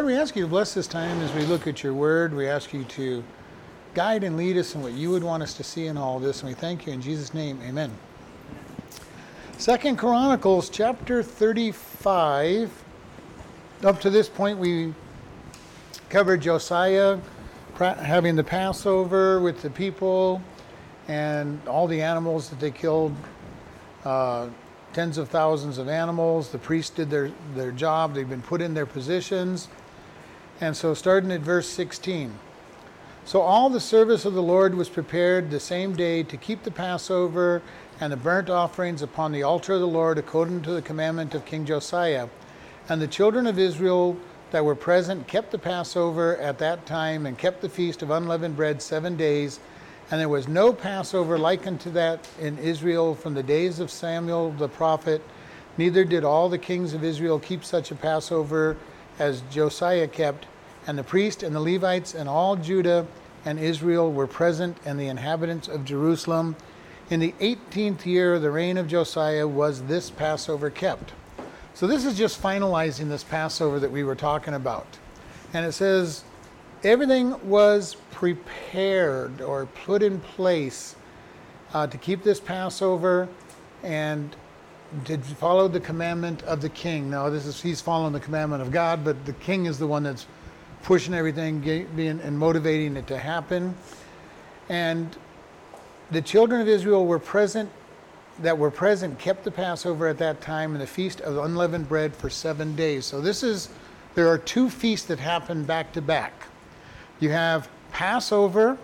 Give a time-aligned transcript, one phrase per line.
[0.00, 2.32] Lord, we ask you to bless this time as we look at your word.
[2.32, 3.22] We ask you to
[3.92, 6.40] guide and lead us in what you would want us to see in all this.
[6.40, 7.60] And we thank you in Jesus' name.
[7.62, 7.92] Amen.
[9.58, 12.70] Second Chronicles chapter 35.
[13.82, 14.94] Up to this point, we
[16.08, 17.18] covered Josiah
[17.78, 20.40] having the Passover with the people
[21.08, 23.14] and all the animals that they killed.
[24.06, 24.48] Uh,
[24.94, 26.48] tens of thousands of animals.
[26.48, 29.68] The priests did their, their job, they've been put in their positions.
[30.60, 32.38] And so, starting at verse 16.
[33.24, 36.70] So, all the service of the Lord was prepared the same day to keep the
[36.70, 37.62] Passover
[38.00, 41.44] and the burnt offerings upon the altar of the Lord according to the commandment of
[41.44, 42.28] King Josiah.
[42.88, 44.16] And the children of Israel
[44.50, 48.56] that were present kept the Passover at that time and kept the feast of unleavened
[48.56, 49.60] bread seven days
[50.10, 54.50] and there was no Passover like unto that in Israel from the days of Samuel
[54.50, 55.22] the prophet,
[55.78, 58.76] neither did all the kings of Israel keep such a Passover
[59.18, 60.46] as Josiah kept.
[60.86, 63.06] And the priest and the Levites and all Judah
[63.44, 66.56] and Israel were present, and the inhabitants of Jerusalem.
[67.08, 71.12] In the 18th year of the reign of Josiah was this Passover kept.
[71.74, 74.86] So this is just finalizing this Passover that we were talking about.
[75.52, 76.24] And it says,
[76.84, 80.94] everything was prepared or put in place
[81.72, 83.28] uh, to keep this Passover
[83.82, 84.34] and
[85.04, 87.10] to follow the commandment of the king.
[87.10, 90.02] Now, this is he's following the commandment of God, but the king is the one
[90.02, 90.26] that's
[90.82, 93.74] pushing everything being, and motivating it to happen.
[94.68, 95.16] And
[96.10, 97.70] the children of Israel were present
[98.40, 102.16] that were present kept the Passover at that time and the feast of unleavened bread
[102.16, 103.04] for seven days.
[103.04, 103.68] So this is
[104.14, 106.32] there are two feasts that happen back to back.
[107.20, 108.78] You have Passover,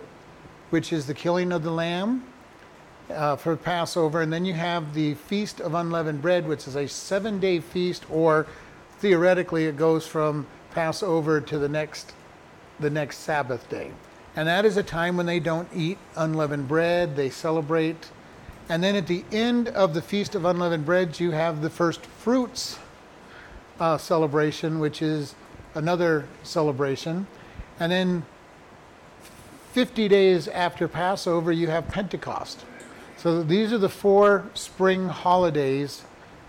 [0.69, 2.23] which is the killing of the lamb
[3.09, 6.87] uh, for Passover, and then you have the Feast of Unleavened Bread, which is a
[6.87, 8.47] seven day feast, or
[8.99, 12.13] theoretically, it goes from Passover to the next,
[12.79, 13.91] the next Sabbath day.
[14.35, 18.11] And that is a time when they don't eat unleavened bread, they celebrate.
[18.69, 22.05] And then at the end of the Feast of Unleavened Bread, you have the first
[22.05, 22.77] fruits
[23.79, 25.33] uh, celebration, which is
[25.73, 27.25] another celebration.
[27.79, 28.25] And then
[29.71, 32.65] 50 days after Passover, you have Pentecost.
[33.17, 36.03] So these are the four spring holidays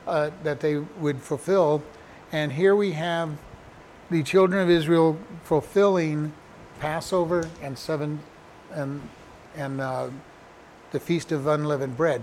[0.07, 1.83] uh, that they would fulfill.
[2.31, 3.39] And here we have
[4.11, 6.33] the children of Israel fulfilling
[6.79, 8.21] Passover and seven
[8.73, 9.01] and
[9.57, 10.11] and uh,
[10.93, 12.23] the feast of unleavened bread.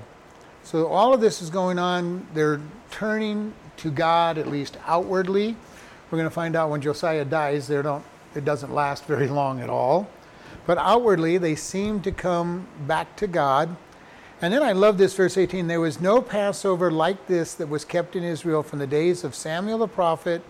[0.64, 2.26] So all of this is going on.
[2.34, 2.62] They're
[2.92, 5.56] turning to God at least outwardly.
[6.10, 7.68] We're going to find out when Josiah dies.
[7.68, 8.04] They don't
[8.36, 10.08] it doesn't last very long at all.
[10.66, 13.76] But outwardly, they seem to come back to God.
[14.42, 17.86] And then I love this verse 18 there was no Passover like this that was
[17.86, 20.42] kept in Israel from the days of Samuel the prophet,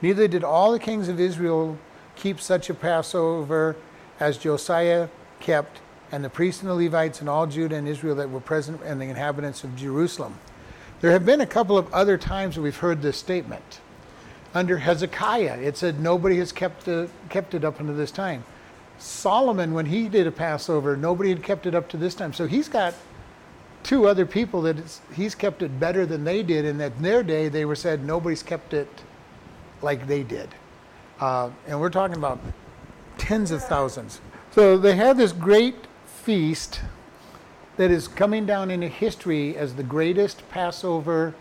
[0.00, 1.76] neither did all the kings of Israel
[2.14, 3.74] keep such a Passover
[4.20, 5.08] as Josiah
[5.40, 5.80] kept,
[6.12, 9.00] and the priests and the Levites and all Judah and Israel that were present, and
[9.00, 10.38] the inhabitants of Jerusalem.
[11.00, 13.80] There have been a couple of other times that we've heard this statement
[14.54, 15.58] under Hezekiah.
[15.60, 16.88] It said nobody has kept,
[17.28, 18.44] kept it up until this time.
[18.98, 22.32] Solomon, when he did a Passover, nobody had kept it up to this time.
[22.32, 22.94] So he's got
[23.84, 24.76] two other people that
[25.14, 28.04] he's kept it better than they did, and that in their day they were said
[28.04, 28.88] nobody's kept it
[29.82, 30.48] like they did.
[31.20, 32.40] Uh, and we're talking about
[33.18, 34.20] tens of thousands.
[34.50, 36.80] So they had this great feast
[37.76, 41.34] that is coming down into history as the greatest Passover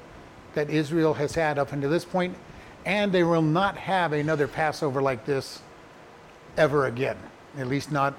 [0.54, 2.36] that Israel has had up until this point
[2.86, 5.62] and they will not have another Passover like this
[6.58, 7.18] ever again.
[7.58, 8.14] At least not,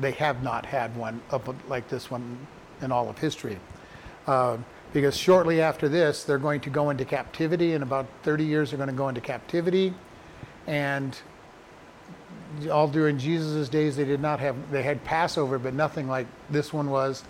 [0.00, 2.46] they have not had one up like this one
[2.82, 3.58] in all of history.
[4.26, 4.58] Uh,
[4.92, 7.74] because shortly after this, they're going to go into captivity.
[7.74, 9.94] In about 30 years, they're going to go into captivity.
[10.66, 11.16] And
[12.70, 16.72] all during Jesus' days, they did not have, they had Passover, but nothing like this
[16.72, 17.22] one was.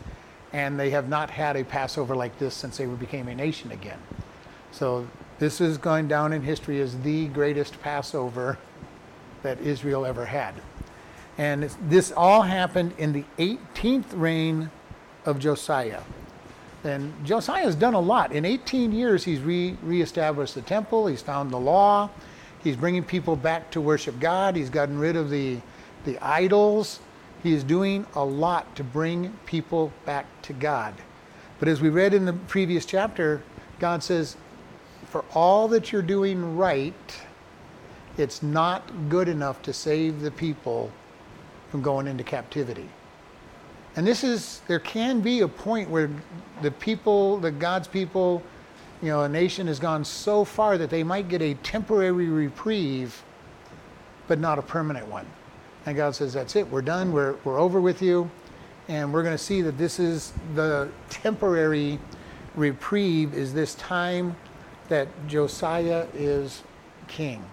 [0.52, 3.98] And they have not had a Passover like this since they became a nation again.
[4.72, 5.06] So
[5.38, 8.58] this is going down in history as the greatest Passover
[9.42, 10.54] that Israel ever had.
[11.38, 14.70] And this all happened in the 18th reign
[15.24, 16.02] of Josiah.
[16.82, 18.32] And Josiah has done a lot.
[18.32, 22.08] In 18 years, he's re- reestablished the temple, he's found the law,
[22.62, 25.58] he's bringing people back to worship God, he's gotten rid of the,
[26.04, 27.00] the idols.
[27.42, 30.94] He is doing a lot to bring people back to God.
[31.58, 33.42] But as we read in the previous chapter,
[33.78, 34.36] God says,
[35.06, 36.94] for all that you're doing right,
[38.16, 40.90] it's not good enough to save the people
[41.70, 42.88] from going into captivity.
[43.96, 46.10] And this is, there can be a point where
[46.62, 48.42] the people, the God's people,
[49.02, 53.22] you know, a nation has gone so far that they might get a temporary reprieve
[54.30, 55.26] but not a permanent one.
[55.86, 58.30] And God says, That's it, we're done, we're, we're over with you.
[58.86, 61.98] And we're going to see that this is the temporary
[62.54, 64.36] reprieve, is this time
[64.88, 66.62] that Josiah is
[67.08, 67.44] king.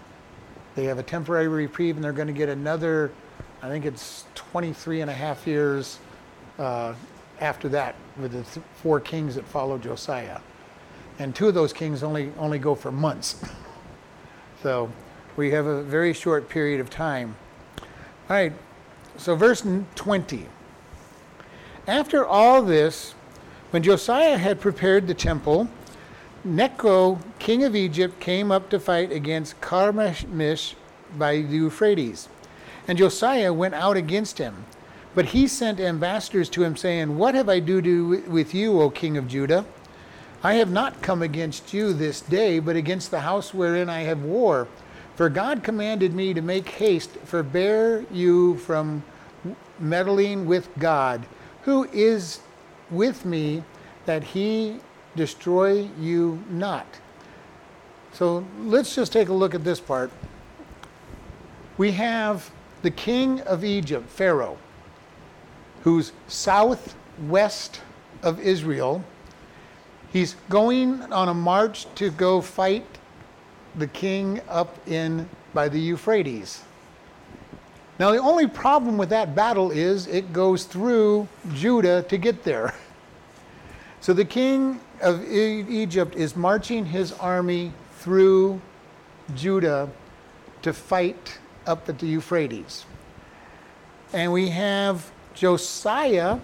[0.76, 3.10] They have a temporary reprieve and they're going to get another,
[3.60, 5.98] I think it's 23 and a half years
[6.58, 6.94] uh,
[7.40, 10.40] after that with the th- four kings that follow Josiah.
[11.18, 13.42] And two of those kings only, only go for months.
[14.62, 14.90] so
[15.36, 17.36] we have a very short period of time.
[17.80, 18.52] All right,
[19.16, 20.46] so verse 20.
[21.86, 23.14] After all this,
[23.70, 25.68] when Josiah had prepared the temple,
[26.44, 30.74] Necho, king of Egypt, came up to fight against Carchemish
[31.16, 32.28] by the Euphrates.
[32.86, 34.64] And Josiah went out against him.
[35.14, 38.90] But he sent ambassadors to him, saying, What have I to do with you, O
[38.90, 39.64] king of Judah?
[40.42, 44.22] I have not come against you this day, but against the house wherein I have
[44.22, 44.68] war.
[45.16, 49.02] For God commanded me to make haste, forbear you from
[49.80, 51.26] meddling with God,
[51.62, 52.40] who is
[52.90, 53.64] with me,
[54.06, 54.78] that he
[55.16, 56.86] destroy you not.
[58.12, 60.12] So let's just take a look at this part.
[61.76, 62.50] We have
[62.82, 64.56] the king of Egypt, Pharaoh,
[65.82, 67.80] who's southwest
[68.22, 69.04] of Israel.
[70.12, 72.86] He's going on a march to go fight
[73.76, 76.62] the king up in by the Euphrates.
[77.98, 82.74] Now, the only problem with that battle is it goes through Judah to get there.
[84.00, 88.60] So the king of Egypt is marching his army through
[89.34, 89.90] Judah
[90.62, 92.86] to fight up at the Euphrates.
[94.12, 96.38] And we have Josiah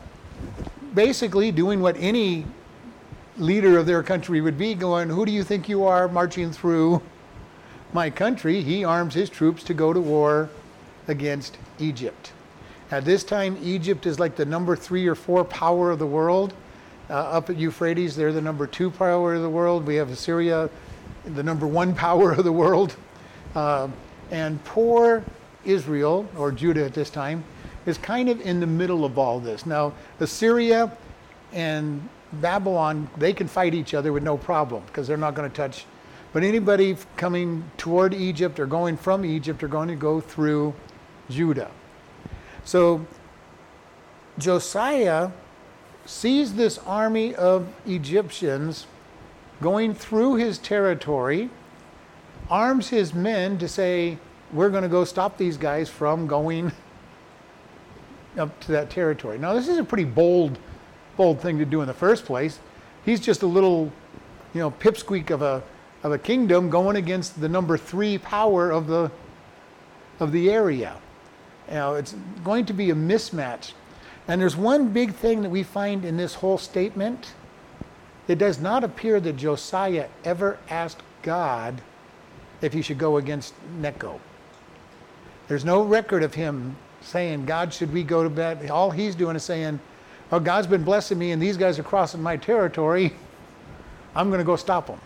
[0.95, 2.47] basically doing what any
[3.37, 7.03] leader of their country would be going, Who do you think you are marching through
[7.95, 10.51] my country, he arms his troops to go to war
[11.07, 12.33] against Egypt.
[12.91, 16.55] At this time, Egypt is like the number three or four power of the world.
[17.09, 19.87] Uh, up at Euphrates, they're the number two power of the world.
[19.87, 20.69] We have Assyria,
[21.25, 22.97] the number one power of the world.
[23.55, 23.89] Uh,
[24.31, 25.25] and poor
[25.65, 27.45] Israel, or Judah at this time,
[27.87, 29.67] is kind of in the middle of all this.
[29.67, 30.97] Now, Assyria
[31.53, 35.57] and Babylon, they can fight each other with no problem because they're not going to
[35.57, 35.87] touch
[36.35, 40.75] but anybody coming toward Egypt or going from Egypt are going to go through
[41.31, 41.71] Judah.
[42.65, 43.07] So
[44.37, 45.31] Josiah
[46.07, 48.89] sees this army of Egyptians
[49.63, 51.51] going through his territory,
[52.51, 54.19] arms his men to say,
[54.53, 56.73] We're going to go stop these guys from going
[58.39, 59.39] up to that territory.
[59.39, 60.59] Now, this is a pretty bold,
[61.17, 62.59] bold thing to do in the first place.
[63.05, 63.93] He's just a little,
[64.53, 65.63] you know, pipsqueak of a
[66.03, 69.11] of a kingdom going against the number three power of the
[70.21, 70.97] of the area.
[71.71, 73.73] Know, it's going to be a mismatch.
[74.29, 77.35] And there's one big thing that we find in this whole statement.
[78.27, 81.83] It does not appear that Josiah ever asked God
[82.63, 84.21] if he should go against Necho.
[85.49, 88.71] There's no record of him saying, God, should we go to bed?
[88.71, 89.79] All he's doing is saying,
[90.33, 93.13] Oh, God's been blessing me, and these guys are crossing my territory.
[94.17, 95.01] I'm going to go stop them.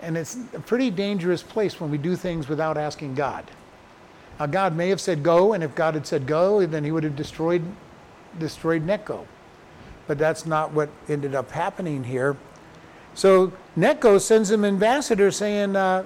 [0.00, 3.44] And it's a pretty dangerous place when we do things without asking God.
[4.38, 7.04] Now, God may have said go, and if God had said go, then he would
[7.04, 7.62] have destroyed,
[8.38, 9.26] destroyed Necho.
[10.06, 12.36] But that's not what ended up happening here.
[13.14, 16.04] So Necho sends him ambassador saying, uh,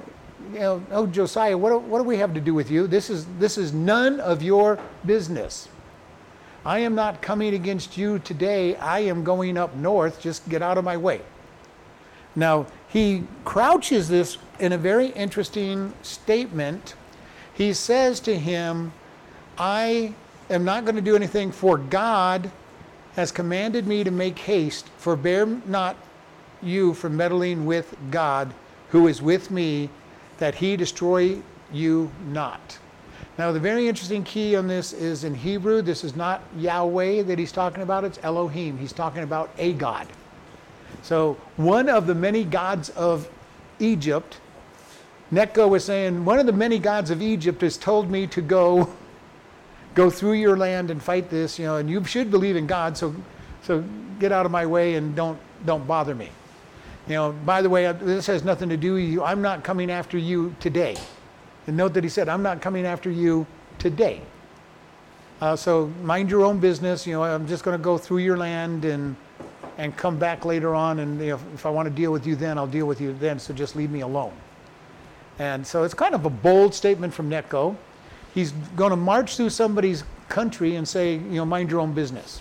[0.52, 2.86] you know, oh Josiah, what do, what do we have to do with you?
[2.86, 5.68] This is this is none of your business.
[6.64, 8.74] I am not coming against you today.
[8.76, 10.20] I am going up north.
[10.20, 11.20] Just get out of my way.
[12.34, 16.94] Now, he crouches this in a very interesting statement.
[17.52, 18.92] He says to him,
[19.58, 20.14] I
[20.50, 22.50] am not going to do anything, for God
[23.14, 25.96] has commanded me to make haste, forbear not
[26.62, 28.52] you from meddling with God,
[28.88, 29.90] who is with me,
[30.38, 31.38] that he destroy
[31.72, 32.78] you not.
[33.36, 37.38] Now, the very interesting key on this is in Hebrew, this is not Yahweh that
[37.38, 38.78] he's talking about, it's Elohim.
[38.78, 40.06] He's talking about a God.
[41.02, 43.28] So, one of the many gods of
[43.80, 44.38] Egypt,
[45.32, 48.88] Necho was saying, one of the many gods of Egypt has told me to go
[49.94, 52.96] go through your land and fight this, you know, and you should believe in God,
[52.96, 53.14] so
[53.62, 53.82] so
[54.20, 56.30] get out of my way and don't don't bother me.
[57.06, 59.22] You know, by the way, this has nothing to do with you.
[59.22, 60.96] I'm not coming after you today.
[61.66, 63.46] And note that he said, I'm not coming after you
[63.78, 64.22] today.
[65.40, 67.06] Uh, so mind your own business.
[67.06, 69.16] You know, I'm just going to go through your land and
[69.76, 71.00] and come back later on.
[71.00, 73.12] And you know, if I want to deal with you then, I'll deal with you
[73.14, 73.38] then.
[73.38, 74.32] So just leave me alone.
[75.38, 77.76] And so it's kind of a bold statement from Necho.
[78.34, 82.40] he's going to march through somebody's country and say, you know, mind your own business.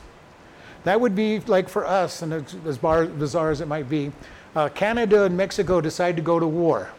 [0.83, 2.33] That would be like for us, and
[2.67, 4.11] as, bar, bizarre as it might be,
[4.55, 6.91] uh, Canada and Mexico decide to go to war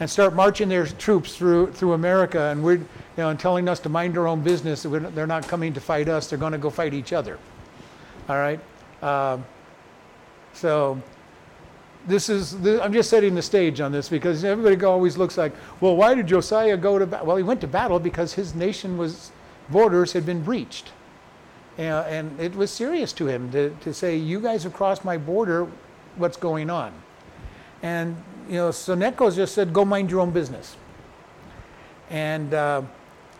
[0.00, 3.80] and start marching their troops through through America, and we're you know, and telling us
[3.80, 4.82] to mind our own business.
[4.82, 7.38] They're not coming to fight us; they're going to go fight each other.
[8.28, 8.60] All right.
[9.02, 9.38] Uh,
[10.52, 11.00] so
[12.06, 15.96] this is I'm just setting the stage on this because everybody always looks like, well,
[15.96, 17.26] why did Josiah go to battle?
[17.26, 19.30] Well, he went to battle because his nation was
[19.70, 20.92] borders had been breached,
[21.78, 25.16] and, and it was serious to him to, to say, you guys have crossed my
[25.16, 25.66] border.
[26.16, 26.92] What's going on?
[27.82, 28.16] And
[28.48, 30.76] you know, so Necho just said, go mind your own business.
[32.10, 32.82] And uh,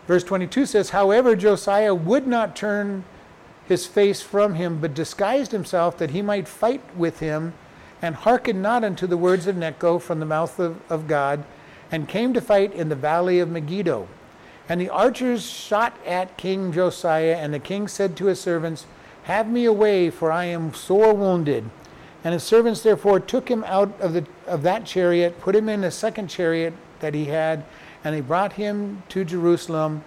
[0.07, 3.05] verse 22 says, however, Josiah would not turn
[3.67, 7.55] his face from him, but disguised himself that he might fight with him
[8.03, 11.45] and hearkened not unto the words of Necho from the mouth of, of God,
[11.91, 14.09] and came to fight in the valley of Megiddo.
[14.69, 18.87] And the archers shot at King Josiah, and the king said to his servants,
[19.25, 21.71] Have me away, for I am sore wounded.
[22.25, 25.85] And his servants therefore took him out of, the, of that chariot, put him in
[25.85, 27.65] a second chariot that he had,
[28.03, 30.03] and they brought him to Jerusalem,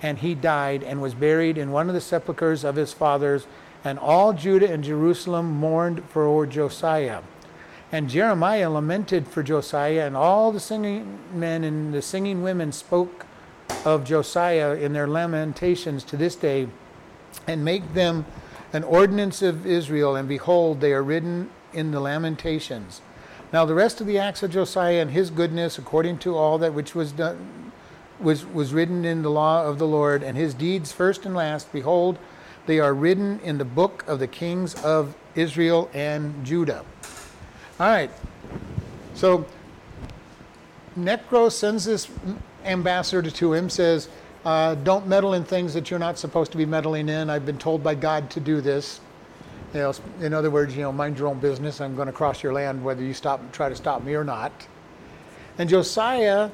[0.00, 3.46] and he died and was buried in one of the sepulchres of his fathers
[3.84, 7.22] and all Judah and Jerusalem mourned for Josiah.
[7.90, 13.24] And Jeremiah lamented for Josiah, and all the singing men and the singing women spoke
[13.84, 16.68] of Josiah in their lamentations to this day,
[17.46, 18.26] and make them
[18.72, 20.16] an ordinance of Israel.
[20.16, 23.00] And behold, they are written in the lamentations.
[23.52, 26.74] Now the rest of the acts of Josiah and his goodness, according to all that
[26.74, 27.72] which was done,
[28.20, 31.72] was was written in the law of the Lord, and his deeds first and last.
[31.72, 32.18] Behold,
[32.66, 36.84] they are written in the book of the kings of Israel and Judah.
[37.80, 38.10] All right.
[39.14, 39.46] So
[40.96, 42.08] Necho sends this
[42.64, 44.08] ambassador to him, says,
[44.48, 47.28] uh, Don't meddle in things that you're not supposed to be meddling in.
[47.28, 49.00] I've been told by God to do this.
[49.74, 51.82] You know, in other words, you know, mind your own business.
[51.82, 54.66] I'm going to cross your land whether you stop try to stop me or not.
[55.58, 56.48] And Josiah,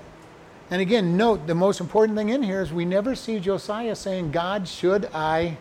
[0.73, 4.33] and again, note the most important thing in here is we never see Josiah saying,
[4.33, 5.57] God, should I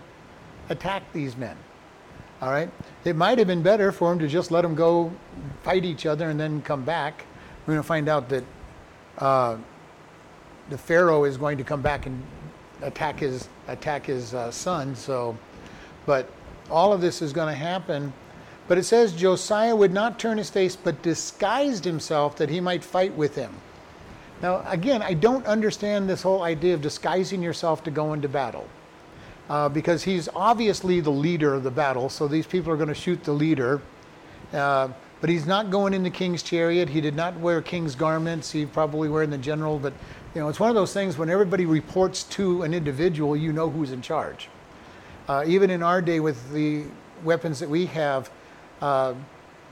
[0.69, 1.55] attack these men.
[2.41, 2.71] All right?
[3.05, 5.11] It might have been better for him to just let them go
[5.61, 7.25] fight each other and then come back.
[7.67, 8.43] We're going to find out that
[9.19, 9.57] uh,
[10.69, 12.21] the Pharaoh is going to come back and
[12.81, 14.95] attack his attack his uh, son.
[14.95, 15.37] So,
[16.05, 16.29] but
[16.69, 18.13] all of this is going to happen.
[18.67, 22.83] But it says Josiah would not turn his face, but disguised himself that he might
[22.83, 23.53] fight with him.
[24.41, 28.67] Now, again, I don't understand this whole idea of disguising yourself to go into battle
[29.49, 32.09] uh, because he's obviously the leader of the battle.
[32.09, 33.81] So these people are going to shoot the leader.
[34.51, 34.89] Uh,
[35.21, 36.89] but he's not going in the king's chariot.
[36.89, 38.51] He did not wear king's garments.
[38.51, 39.79] He probably wearing the general.
[39.79, 39.93] But
[40.33, 43.69] you know, it's one of those things when everybody reports to an individual, you know
[43.69, 44.49] who's in charge.
[45.27, 46.85] Uh, even in our day, with the
[47.23, 48.31] weapons that we have,
[48.81, 49.13] uh,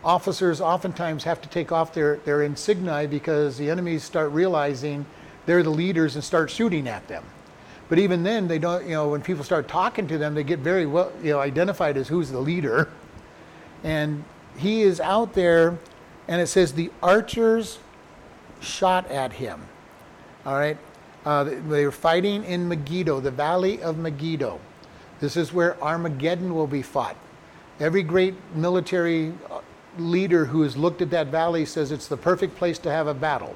[0.03, 5.06] officers oftentimes have to take off their, their insignia because the enemies start realizing
[5.48, 7.24] they're the leaders and start shooting at them.
[7.89, 10.60] But even then, they don't, you know, when people start talking to them, they get
[10.60, 12.89] very well, you know, identified as who's the leader.
[13.84, 14.24] And
[14.58, 15.77] he is out there,
[16.27, 17.80] and it says the archers
[18.62, 19.62] shot at him.
[20.45, 20.77] All right?
[21.25, 24.60] Uh, they were fighting in Megiddo, the valley of Megiddo.
[25.19, 27.15] This is where Armageddon will be fought.
[27.79, 29.62] Every great military uh,
[29.98, 33.13] leader who has looked at that valley says it's the perfect place to have a
[33.13, 33.55] battle.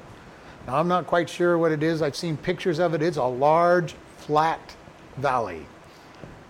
[0.66, 2.02] Now, I'm not quite sure what it is.
[2.02, 3.02] I've seen pictures of it.
[3.02, 4.76] It's a large, flat
[5.16, 5.66] valley.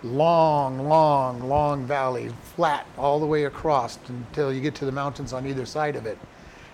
[0.02, 5.32] Long, long, long valley, flat all the way across until you get to the mountains
[5.32, 6.18] on either side of it.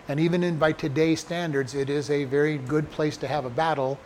[0.08, 3.50] And even in, by today's standards, it is a very good place to have a
[3.50, 3.98] battle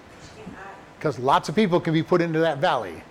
[0.98, 3.02] because lots of people can be put into that valley.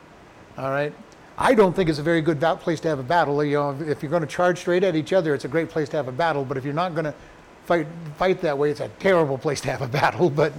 [0.57, 0.93] All right.
[1.37, 3.43] I don't think it's a very good place to have a battle.
[3.43, 5.89] You know, if you're going to charge straight at each other, it's a great place
[5.89, 6.45] to have a battle.
[6.45, 7.13] But if you're not going to
[7.65, 7.87] fight
[8.17, 10.29] fight that way, it's a terrible place to have a battle.
[10.29, 10.53] But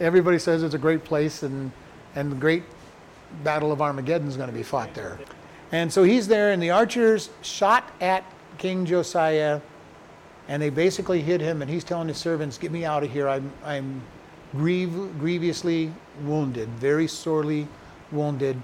[0.00, 1.70] everybody says it's a great place, and
[2.16, 2.64] and the great
[3.44, 5.18] battle of Armageddon is going to be fought there.
[5.70, 8.24] And so he's there, and the archers shot at
[8.56, 9.60] King Josiah,
[10.48, 13.28] and they basically hit him, and he's telling his servants, Get me out of here.
[13.28, 14.02] I'm, I'm
[14.52, 17.68] grieve, grievously wounded, very sorely
[18.10, 18.60] wounded.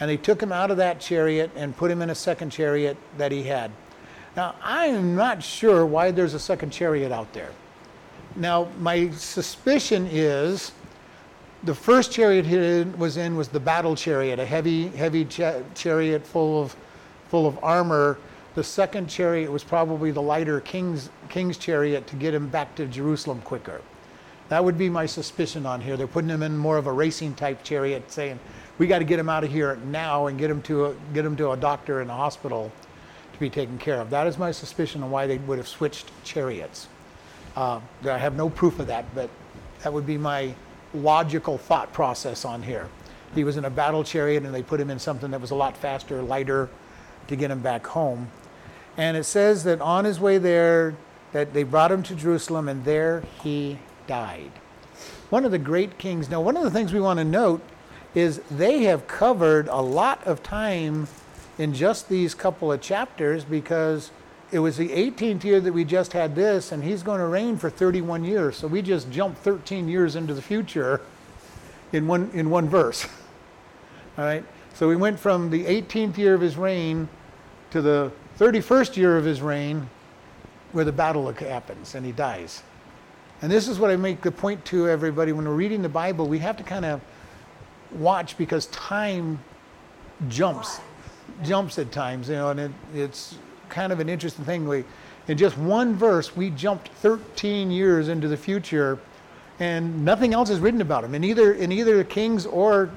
[0.00, 2.96] And they took him out of that chariot and put him in a second chariot
[3.16, 3.70] that he had.
[4.36, 7.50] Now, I am not sure why there's a second chariot out there.
[8.34, 10.72] Now, my suspicion is
[11.62, 16.26] the first chariot he was in was the battle chariot, a heavy, heavy cha- chariot
[16.26, 16.74] full of,
[17.28, 18.18] full of armor.
[18.54, 22.86] The second chariot was probably the lighter king's, king's chariot to get him back to
[22.86, 23.80] Jerusalem quicker.
[24.48, 25.96] That would be my suspicion on here.
[25.96, 28.38] They're putting him in more of a racing type chariot, saying,
[28.78, 31.24] "We got to get him out of here now and get him to a, get
[31.24, 32.70] him to a doctor in a hospital
[33.32, 36.12] to be taken care of." That is my suspicion on why they would have switched
[36.22, 36.86] chariots.
[37.56, 39.30] Uh, I have no proof of that, but
[39.82, 40.54] that would be my
[40.92, 42.88] logical thought process on here.
[43.34, 45.56] He was in a battle chariot, and they put him in something that was a
[45.56, 46.68] lot faster, lighter,
[47.26, 48.28] to get him back home.
[48.96, 50.94] And it says that on his way there,
[51.32, 54.52] that they brought him to Jerusalem, and there he died.
[55.30, 56.28] One of the great kings.
[56.28, 57.60] Now, one of the things we want to note
[58.14, 61.08] is they have covered a lot of time
[61.58, 64.12] in just these couple of chapters because
[64.52, 67.56] it was the 18th year that we just had this, and he's going to reign
[67.56, 68.56] for 31 years.
[68.56, 71.00] So we just jumped 13 years into the future
[71.92, 73.04] in one in one verse.
[74.18, 74.44] All right.
[74.74, 77.08] So we went from the 18th year of his reign
[77.70, 79.88] to the 31st year of his reign,
[80.72, 82.62] where the battle happens and he dies.
[83.42, 86.26] And this is what I make the point to everybody when we're reading the Bible.
[86.26, 87.00] We have to kind of
[87.92, 89.38] watch because time
[90.28, 90.80] jumps,
[91.42, 93.36] jumps at times, you know, and it, it's
[93.68, 94.66] kind of an interesting thing.
[94.66, 94.84] We,
[95.28, 98.98] in just one verse, we jumped 13 years into the future,
[99.60, 102.90] and nothing else is written about him in either in either Kings or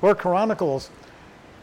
[0.00, 0.90] or Chronicles.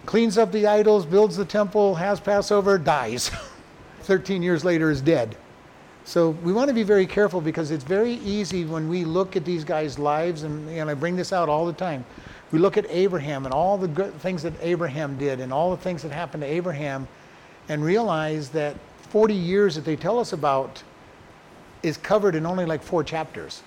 [0.05, 3.31] Cleans up the idols, builds the temple, has Passover, dies.
[4.01, 5.35] 13 years later is dead.
[6.05, 9.45] So we want to be very careful because it's very easy when we look at
[9.45, 12.03] these guys' lives, and, and I bring this out all the time.
[12.51, 15.81] We look at Abraham and all the good things that Abraham did and all the
[15.81, 17.07] things that happened to Abraham
[17.67, 18.75] and realize that
[19.09, 20.81] 40 years that they tell us about
[21.83, 23.61] is covered in only like four chapters.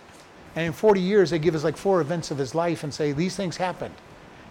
[0.56, 3.12] And in 40 years, they give us like four events of his life and say,
[3.12, 3.94] these things happened.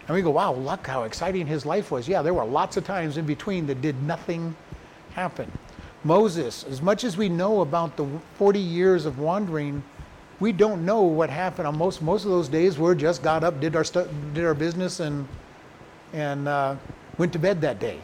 [0.06, 2.08] And we go, wow, look how exciting his life was.
[2.08, 4.56] Yeah, there were lots of times in between that did nothing
[5.14, 5.50] happen.
[6.04, 9.82] Moses, as much as we know about the 40 years of wandering,
[10.40, 12.76] we don't know what happened on most most of those days.
[12.76, 15.28] We just got up, did our stu- did our business, and
[16.12, 16.74] and uh,
[17.16, 18.00] went to bed that day.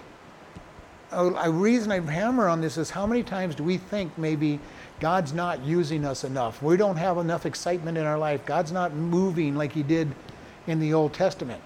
[1.11, 4.61] A reason I hammer on this is how many times do we think maybe
[5.01, 6.63] God's not using us enough?
[6.63, 8.45] We don't have enough excitement in our life.
[8.45, 10.15] God's not moving like He did
[10.67, 11.63] in the Old Testament.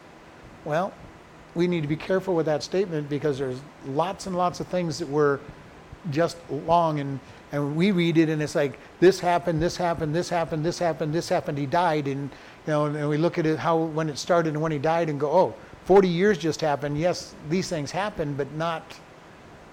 [0.64, 0.92] Well,
[1.54, 4.98] we need to be careful with that statement because there's lots and lots of things
[4.98, 5.40] that were
[6.10, 7.20] just long and
[7.52, 11.12] and we read it and it's like this happened this happened this happened this happened
[11.12, 12.30] this happened he died and
[12.66, 15.08] you know and we look at it how when it started and when he died
[15.08, 16.98] and go oh 40 years just happened.
[16.98, 18.82] Yes these things happened but not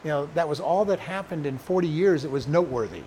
[0.03, 3.03] you know that was all that happened in 40 years it was noteworthy.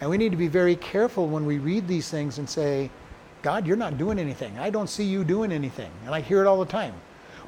[0.00, 2.90] And we need to be very careful when we read these things and say
[3.42, 6.46] god you're not doing anything i don't see you doing anything and i hear it
[6.46, 6.94] all the time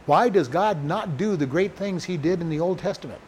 [0.06, 3.20] why does god not do the great things he did in the old testament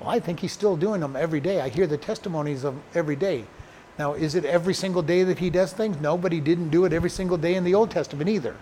[0.00, 1.60] well, I think he's still doing them every day.
[1.60, 3.44] I hear the testimonies of every day.
[3.98, 6.00] Now, is it every single day that he does things?
[6.00, 8.56] No, but he didn't do it every single day in the Old Testament either.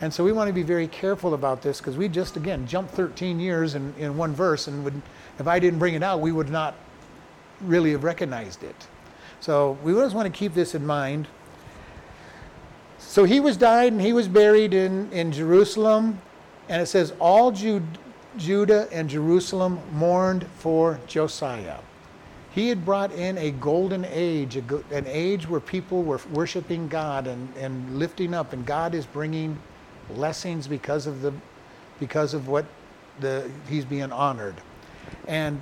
[0.00, 2.92] And so we want to be very careful about this because we just, again, jumped
[2.94, 5.00] 13 years in, in one verse, and would,
[5.38, 6.74] if I didn't bring it out, we would not
[7.60, 8.76] really have recognized it.
[9.40, 11.28] So we always want to keep this in mind.
[13.06, 16.20] So he was died and he was buried in, in Jerusalem.
[16.68, 17.86] And it says, all Jude,
[18.38, 21.78] Judah and Jerusalem mourned for Josiah.
[22.54, 27.54] He had brought in a golden age, an age where people were worshiping God and,
[27.56, 29.58] and lifting up, and God is bringing
[30.10, 31.32] blessings because of the
[31.98, 32.66] because of what
[33.20, 34.56] the he's being honored.
[35.28, 35.60] And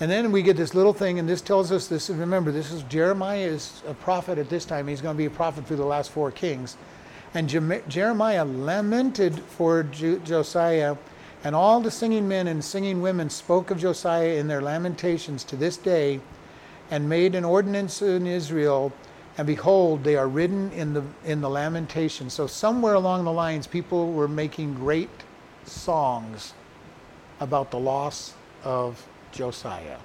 [0.00, 2.08] and then we get this little thing, and this tells us this.
[2.08, 4.86] Remember, this is Jeremiah is a prophet at this time.
[4.86, 6.76] He's going to be a prophet through the last four kings.
[7.34, 7.48] And
[7.88, 10.96] Jeremiah lamented for Josiah
[11.44, 15.56] and all the singing men and singing women spoke of Josiah in their lamentations to
[15.56, 16.20] this day,
[16.90, 18.92] and made an ordinance in Israel.
[19.36, 22.28] And behold, they are written in the in the lamentation.
[22.30, 25.10] So somewhere along the lines, people were making great
[25.64, 26.54] songs
[27.40, 28.34] about the loss
[28.64, 29.98] of Josiah.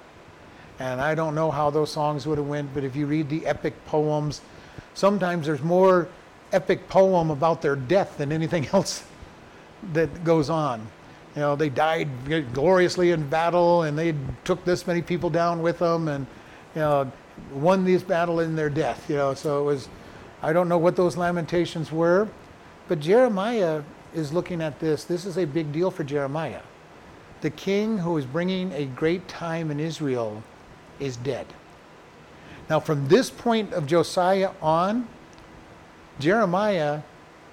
[0.78, 3.46] And I don't know how those songs would have went, but if you read the
[3.46, 4.40] epic poems,
[4.94, 6.08] sometimes there's more
[6.52, 9.04] epic poem about their death than anything else
[9.92, 10.80] that goes on.
[11.34, 12.08] You know, they died
[12.52, 16.26] gloriously in battle and they took this many people down with them and,
[16.74, 17.12] you know,
[17.52, 19.34] won this battle in their death, you know.
[19.34, 19.88] So it was,
[20.42, 22.28] I don't know what those lamentations were,
[22.86, 23.82] but Jeremiah
[24.14, 25.04] is looking at this.
[25.04, 26.60] This is a big deal for Jeremiah.
[27.44, 30.42] The king who is bringing a great time in Israel
[30.98, 31.46] is dead.
[32.70, 35.06] Now, from this point of Josiah on,
[36.18, 37.02] Jeremiah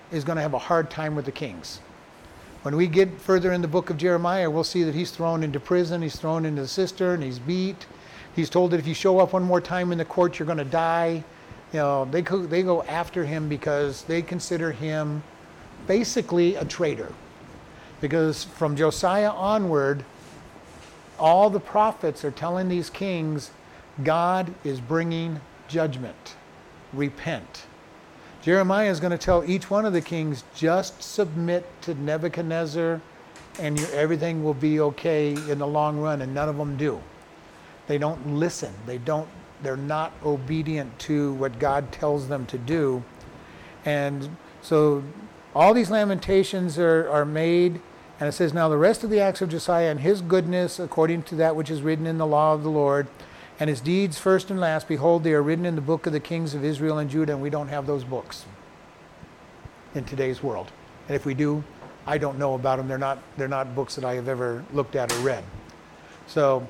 [0.09, 1.81] is going to have a hard time with the kings.
[2.61, 5.59] When we get further in the book of Jeremiah, we'll see that he's thrown into
[5.59, 7.85] prison, he's thrown into the cistern, he's beat.
[8.33, 10.57] He's told that if you show up one more time in the court, you're going
[10.57, 11.21] to die.
[11.73, 15.21] you know, they, co- they go after him because they consider him
[15.85, 17.11] basically a traitor.
[18.01, 20.03] Because from Josiah onward,
[21.17, 23.51] all the prophets are telling these kings
[24.03, 26.35] God is bringing judgment.
[26.91, 27.63] Repent.
[28.41, 32.99] Jeremiah is going to tell each one of the kings just submit to Nebuchadnezzar
[33.59, 37.01] and you, everything will be okay in the long run, and none of them do.
[37.87, 38.73] They don't listen.
[38.85, 39.27] They don't.
[39.61, 43.03] They're not obedient to what God tells them to do,
[43.85, 45.03] and so
[45.53, 47.79] all these lamentations are, are made.
[48.21, 51.23] And it says, Now the rest of the acts of Josiah and his goodness, according
[51.23, 53.07] to that which is written in the law of the Lord,
[53.59, 56.19] and his deeds first and last, behold, they are written in the book of the
[56.19, 58.45] kings of Israel and Judah, and we don't have those books
[59.95, 60.71] in today's world.
[61.07, 61.63] And if we do,
[62.05, 62.87] I don't know about them.
[62.87, 65.43] They're not, they're not books that I have ever looked at or read.
[66.27, 66.67] So,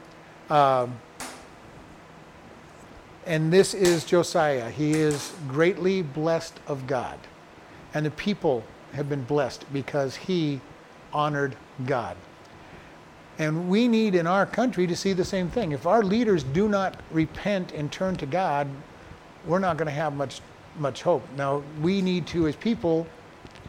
[0.50, 0.98] um,
[3.26, 4.70] and this is Josiah.
[4.70, 7.20] He is greatly blessed of God.
[7.94, 10.62] And the people have been blessed because he
[11.14, 12.16] honored God.
[13.40, 15.72] And we need in our country to see the same thing.
[15.72, 18.68] If our leaders do not repent and turn to God,
[19.46, 20.42] we're not going to have much
[20.78, 21.24] much hope.
[21.36, 23.08] Now, we need to as people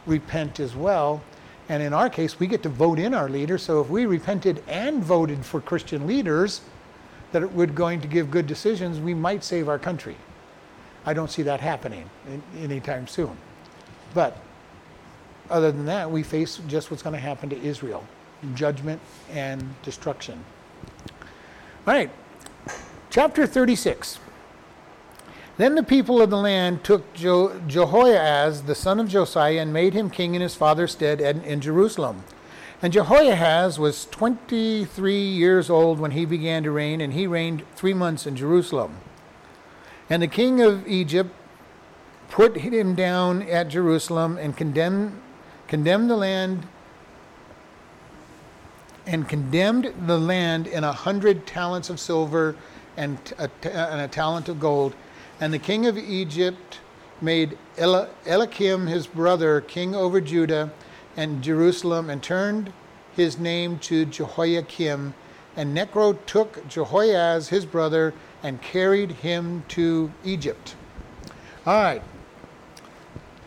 [0.07, 1.23] repent as well.
[1.69, 3.63] And in our case, we get to vote in our leaders.
[3.63, 6.61] So if we repented and voted for Christian leaders
[7.33, 10.17] that were going to give good decisions, we might save our country.
[11.07, 12.09] I don't see that happening
[12.59, 13.37] anytime soon.
[14.15, 14.37] But
[15.53, 18.05] other than that, we face just what's going to happen to Israel
[18.55, 20.45] judgment and destruction.
[21.87, 22.11] All right,
[23.11, 24.19] chapter 36.
[25.59, 29.95] Then the people of the land took jo- Jehoiaz, the son of Josiah, and made
[29.95, 32.25] him king in his father's stead in Jerusalem.
[32.81, 37.95] And Jehoiahaz was 23 years old when he began to reign, and he reigned three
[37.95, 38.97] months in Jerusalem.
[40.11, 41.31] And the king of Egypt
[42.29, 45.21] put him down at Jerusalem and condemned,
[45.73, 46.67] condemned the land
[49.07, 52.55] and condemned the land in a hundred talents of silver
[52.99, 54.95] and a, and a talent of gold.
[55.41, 56.81] And the king of Egypt
[57.23, 60.71] made El- Eliakim his brother king over Judah
[61.17, 62.71] and Jerusalem and turned
[63.17, 65.15] his name to Jehoiakim.
[65.57, 70.77] And Necho took Jehoiaz his brother and carried him to Egypt.
[71.65, 72.03] All right.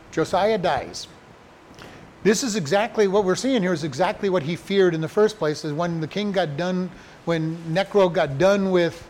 [0.10, 1.08] Josiah dies.
[2.26, 5.38] This is exactly what we're seeing here is exactly what he feared in the first
[5.38, 6.90] place is when the king got done
[7.26, 9.08] when Necho got done with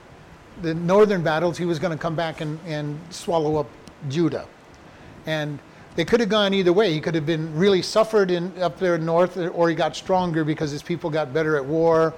[0.62, 3.70] the northern battles he was going to come back and, and swallow up
[4.10, 4.46] Judah.
[5.28, 5.60] And
[5.96, 6.92] they could have gone either way.
[6.92, 10.72] He could have been really suffered in up there north or he got stronger because
[10.72, 12.14] his people got better at war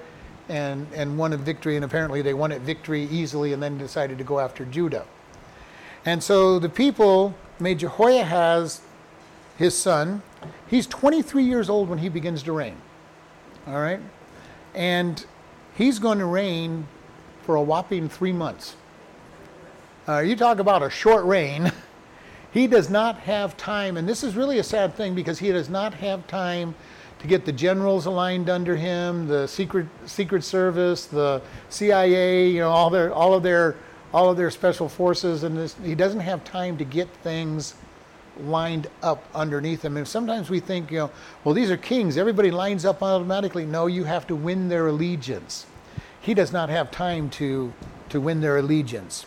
[0.50, 4.18] and, and won a victory and apparently they won a victory easily and then decided
[4.18, 5.06] to go after Judah.
[6.06, 8.82] And so the people made Jehoiahaz
[9.58, 10.22] his son.
[10.70, 12.78] He's 23 years old when he begins to reign.
[13.68, 14.00] All right?
[14.76, 15.26] And
[15.76, 16.88] he's going to reign
[17.44, 18.76] for a whopping three months.
[20.08, 21.72] Uh, you talk about a short reign.
[22.52, 25.70] he does not have time, and this is really a sad thing because he does
[25.70, 26.76] not have time
[27.20, 32.70] to get the generals aligned under him, the secret secret service, the CIA, you know,
[32.70, 33.76] all their all of their
[34.14, 37.76] all of their special forces, and this, he doesn't have time to get things
[38.42, 39.98] lined up underneath him.
[39.98, 41.12] And sometimes we think, you know,
[41.44, 42.18] well, these are kings.
[42.18, 43.66] Everybody lines up automatically.
[43.66, 45.66] No, you have to win their allegiance.
[46.20, 47.74] He does not have time to,
[48.10, 49.26] to win their allegiance.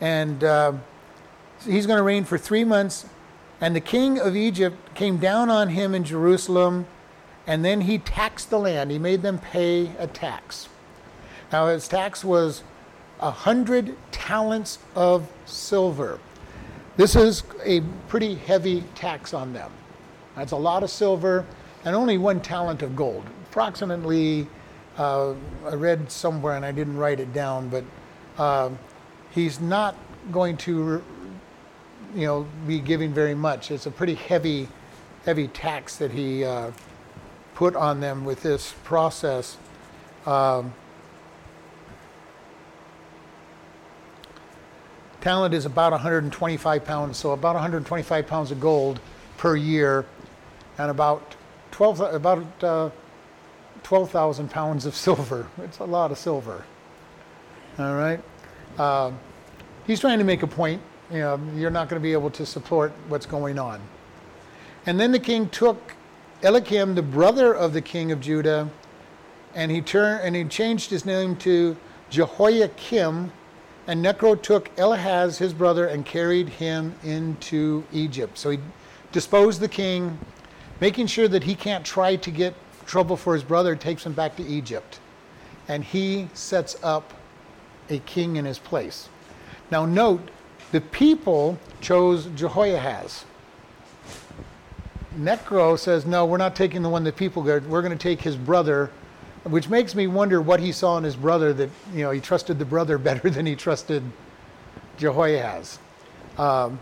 [0.00, 0.72] And uh,
[1.64, 3.06] he's going to reign for three months.
[3.60, 6.86] And the king of Egypt came down on him in Jerusalem,
[7.46, 8.90] and then he taxed the land.
[8.90, 10.68] He made them pay a tax.
[11.52, 12.62] Now, his tax was
[13.20, 16.18] a hundred talents of silver.
[16.94, 19.72] This is a pretty heavy tax on them.
[20.36, 21.46] That's a lot of silver
[21.86, 23.24] and only one talent of gold.
[23.50, 24.46] Approximately,
[24.98, 25.32] uh,
[25.64, 27.84] I read somewhere and I didn't write it down, but
[28.36, 28.70] uh,
[29.30, 29.96] he's not
[30.30, 31.02] going to,
[32.14, 33.70] you know, be giving very much.
[33.70, 34.68] It's a pretty heavy,
[35.24, 36.72] heavy tax that he uh,
[37.54, 39.56] put on them with this process.
[40.26, 40.74] Um,
[45.22, 48.98] Talent is about 125 pounds, so about 125 pounds of gold
[49.36, 50.04] per year,
[50.78, 51.36] and about
[51.70, 52.90] 12 about uh,
[53.84, 55.46] 12,000 pounds of silver.
[55.58, 56.64] It's a lot of silver.
[57.78, 58.20] All right.
[58.76, 59.12] Uh,
[59.86, 60.82] he's trying to make a point.
[61.08, 63.80] You know, you're not going to be able to support what's going on.
[64.86, 65.94] And then the king took
[66.42, 68.68] Eliakim, the brother of the king of Judah,
[69.54, 71.76] and he turned and he changed his name to
[72.10, 73.30] Jehoiakim
[73.86, 78.38] and Necho took Elihaz, his brother, and carried him into Egypt.
[78.38, 78.58] So he
[79.10, 80.18] disposed the king,
[80.80, 82.54] making sure that he can't try to get
[82.86, 85.00] trouble for his brother, takes him back to Egypt.
[85.68, 87.12] And he sets up
[87.90, 89.08] a king in his place.
[89.70, 90.28] Now, note,
[90.70, 93.24] the people chose Jehoiahaz.
[95.16, 97.62] Necho says, no, we're not taking the one that people got.
[97.64, 98.90] We're going to take his brother,
[99.44, 102.58] which makes me wonder what he saw in his brother that, you know, he trusted
[102.58, 104.02] the brother better than he trusted
[104.98, 105.78] Jehoiahaz.
[106.38, 106.80] Um,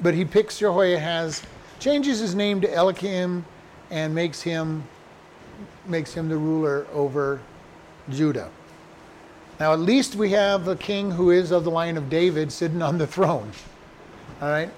[0.00, 1.42] but he picks Jehoiahaz,
[1.78, 3.44] changes his name to Eliakim,
[3.90, 4.84] and makes him
[5.86, 7.40] makes him the ruler over
[8.10, 8.50] Judah.
[9.58, 12.80] Now, at least we have a king who is of the line of David sitting
[12.80, 13.50] on the throne.
[14.40, 14.70] All right?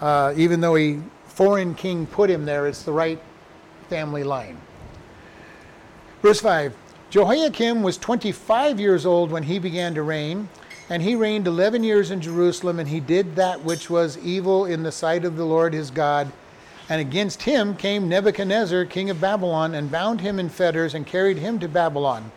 [0.00, 3.20] Uh, even though a foreign king put him there, it's the right
[3.88, 4.58] family line.
[6.24, 6.74] Verse 5
[7.10, 10.48] Jehoiakim was 25 years old when he began to reign,
[10.88, 14.82] and he reigned 11 years in Jerusalem, and he did that which was evil in
[14.82, 16.32] the sight of the Lord his God.
[16.88, 21.36] And against him came Nebuchadnezzar, king of Babylon, and bound him in fetters and carried
[21.36, 22.32] him to Babylon.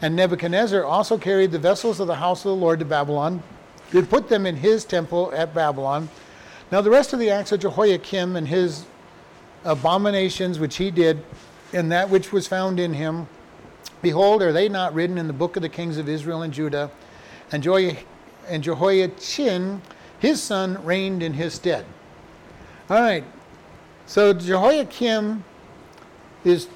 [0.00, 3.42] And Nebuchadnezzar also carried the vessels of the house of the Lord to Babylon,
[3.90, 6.10] did put them in his temple at Babylon.
[6.70, 8.84] Now, the rest of the acts of Jehoiakim and his
[9.64, 11.24] abominations which he did,
[11.76, 13.28] and that which was found in him,
[14.00, 16.90] behold, are they not written in the book of the kings of Israel and Judah?
[17.52, 18.04] And, Jehoiachin,
[18.48, 19.82] and Jehoiachin,
[20.18, 21.84] his son, reigned in his stead.
[22.88, 23.24] All right,
[24.06, 25.44] so Jehoiakim
[26.44, 26.68] is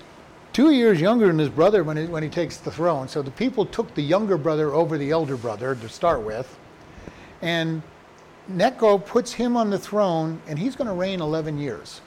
[0.53, 3.09] two years younger than his brother when he, when he takes the throne.
[3.09, 6.59] So the people took the younger brother over the elder brother to start with.
[7.41, 7.83] And
[8.49, 12.03] Necho puts him on the throne, and he's going to reign 11 years.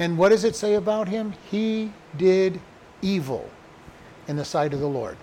[0.00, 1.34] And what does it say about him?
[1.50, 2.58] He did
[3.02, 3.48] evil
[4.26, 5.18] in the sight of the Lord.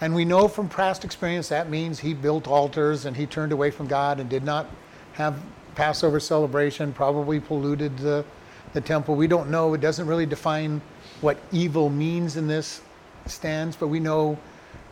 [0.00, 3.70] And we know from past experience that means he built altars and he turned away
[3.70, 4.66] from God and did not
[5.12, 5.40] have
[5.76, 8.24] Passover celebration, probably polluted the,
[8.72, 9.14] the temple.
[9.14, 9.72] We don't know.
[9.74, 10.82] It doesn't really define
[11.20, 12.82] what evil means in this
[13.26, 14.36] stands, but we know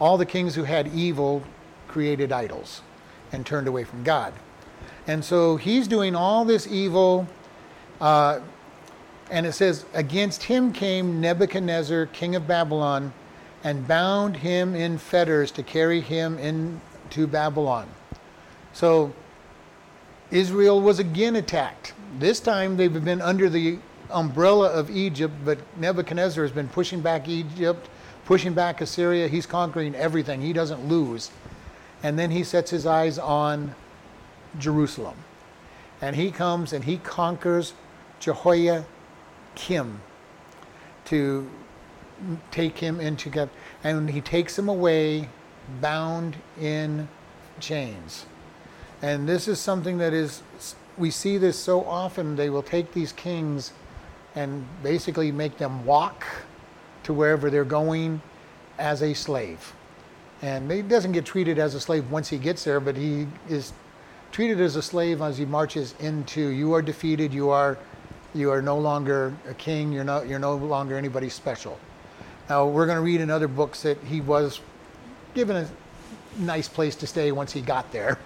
[0.00, 1.42] all the kings who had evil
[1.88, 2.82] created idols
[3.32, 4.32] and turned away from God.
[5.08, 7.26] And so he's doing all this evil.
[8.00, 8.40] Uh,
[9.30, 13.12] and it says, Against him came Nebuchadnezzar, king of Babylon,
[13.64, 17.88] and bound him in fetters to carry him into Babylon.
[18.72, 19.12] So
[20.30, 21.94] Israel was again attacked.
[22.18, 23.78] This time they've been under the
[24.10, 27.88] umbrella of Egypt, but Nebuchadnezzar has been pushing back Egypt,
[28.24, 29.28] pushing back Assyria.
[29.28, 30.40] He's conquering everything.
[30.40, 31.30] He doesn't lose.
[32.02, 33.74] And then he sets his eyes on
[34.58, 35.16] Jerusalem.
[36.00, 37.72] And he comes and he conquers
[38.20, 38.84] Jehoiakim
[41.06, 41.50] to
[42.50, 43.48] take him into.
[43.82, 45.28] And he takes him away
[45.80, 47.08] bound in
[47.60, 48.26] chains.
[49.02, 50.42] And this is something that is,
[50.96, 52.36] we see this so often.
[52.36, 53.72] They will take these kings
[54.34, 56.24] and basically make them walk
[57.02, 58.20] to wherever they're going
[58.78, 59.74] as a slave.
[60.42, 63.72] And he doesn't get treated as a slave once he gets there, but he is
[64.32, 66.48] treated as a slave as he marches into.
[66.48, 67.32] You are defeated.
[67.32, 67.78] You are,
[68.36, 69.92] you are no longer a king.
[69.92, 70.28] You're not.
[70.28, 71.78] You're no longer anybody special.
[72.48, 74.60] Now we're going to read in other books that he was
[75.34, 75.68] given a
[76.38, 78.18] nice place to stay once he got there.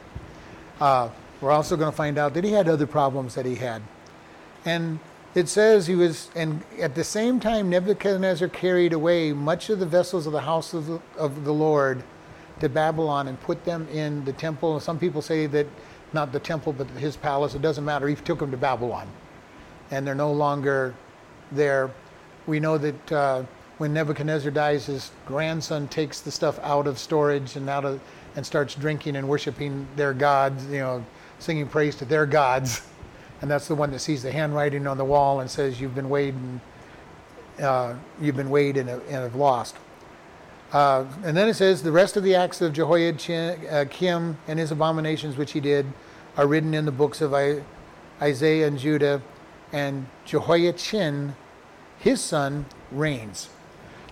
[0.81, 1.09] Uh,
[1.41, 3.83] we're also going to find out that he had other problems that he had.
[4.65, 4.99] And
[5.35, 9.87] it says he was, and at the same time, Nebuchadnezzar carried away much of the
[9.87, 12.03] vessels of the house of the, of the Lord
[12.61, 14.81] to Babylon and put them in the temple.
[14.81, 15.67] Some people say that
[16.13, 17.55] not the temple, but his palace.
[17.55, 18.09] It doesn't matter.
[18.09, 19.09] He took them to Babylon,
[19.91, 20.95] and they're no longer
[21.53, 21.91] there.
[22.47, 23.43] We know that uh,
[23.79, 28.01] when Nebuchadnezzar dies, his grandson takes the stuff out of storage and out of
[28.37, 31.05] and starts drinking and worshiping their gods, you know,
[31.39, 32.83] singing praise to their gods.
[33.43, 36.11] And that's the one that sees the handwriting on the wall and says, You've been
[36.11, 36.61] weighed and
[37.59, 39.77] uh, you've been weighed and, and have lost.
[40.73, 45.39] Uh, and then it says, The rest of the acts of Jehoiakim and his abominations
[45.39, 45.87] which he did
[46.37, 47.35] are written in the books of
[48.21, 49.23] Isaiah and Judah,
[49.73, 51.35] and Jehoiachin,
[51.99, 53.49] his son, reigns.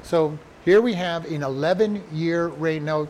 [0.03, 2.85] So here we have an 11 year reign.
[2.85, 3.09] Now,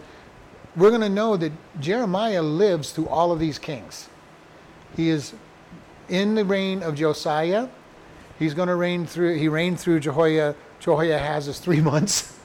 [0.76, 4.08] we're going to know that Jeremiah lives through all of these kings.
[4.96, 5.34] He is
[6.08, 7.68] in the reign of Josiah.
[8.38, 12.38] He's going to reign through, he reigned through Jehoiah, Jehoiahaz's three months.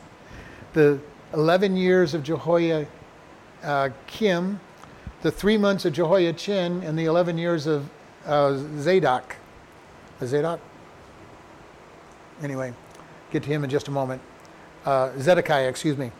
[0.73, 0.99] The
[1.33, 2.87] 11 years of Jehoiakim,
[3.63, 3.89] uh,
[5.21, 7.89] the three months of Jehoiachin, and the 11 years of
[8.25, 9.35] uh, Zadok.
[10.27, 10.59] Zadok?
[12.41, 12.73] Anyway,
[13.31, 14.21] get to him in just a moment.
[14.85, 16.11] Uh, Zedekiah, excuse me.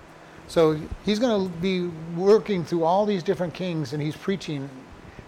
[0.48, 4.70] So he's going to be working through all these different kings and he's preaching.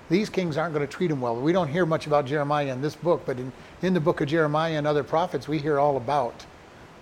[0.10, 1.36] These kings aren't going to treat him well.
[1.36, 4.28] We don't hear much about Jeremiah in this book, but in, in the book of
[4.28, 6.46] Jeremiah and other prophets, we hear all about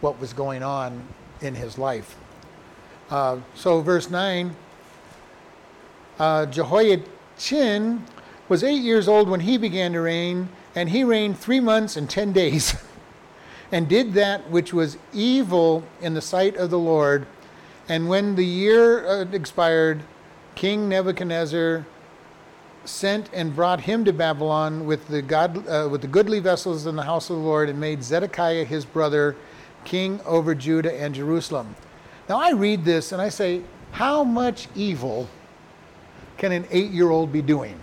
[0.01, 1.01] what was going on
[1.41, 2.15] in his life.
[3.09, 4.55] Uh, so, verse 9
[6.19, 8.03] uh, Jehoiachin
[8.49, 12.09] was eight years old when he began to reign, and he reigned three months and
[12.09, 12.75] ten days,
[13.71, 17.25] and did that which was evil in the sight of the Lord.
[17.89, 20.03] And when the year uh, expired,
[20.55, 21.85] King Nebuchadnezzar
[22.85, 26.95] sent and brought him to Babylon with the, God, uh, with the goodly vessels in
[26.95, 29.35] the house of the Lord, and made Zedekiah his brother
[29.85, 31.75] king over Judah and Jerusalem.
[32.29, 35.29] Now I read this and I say, how much evil
[36.37, 37.81] can an eight year old be doing?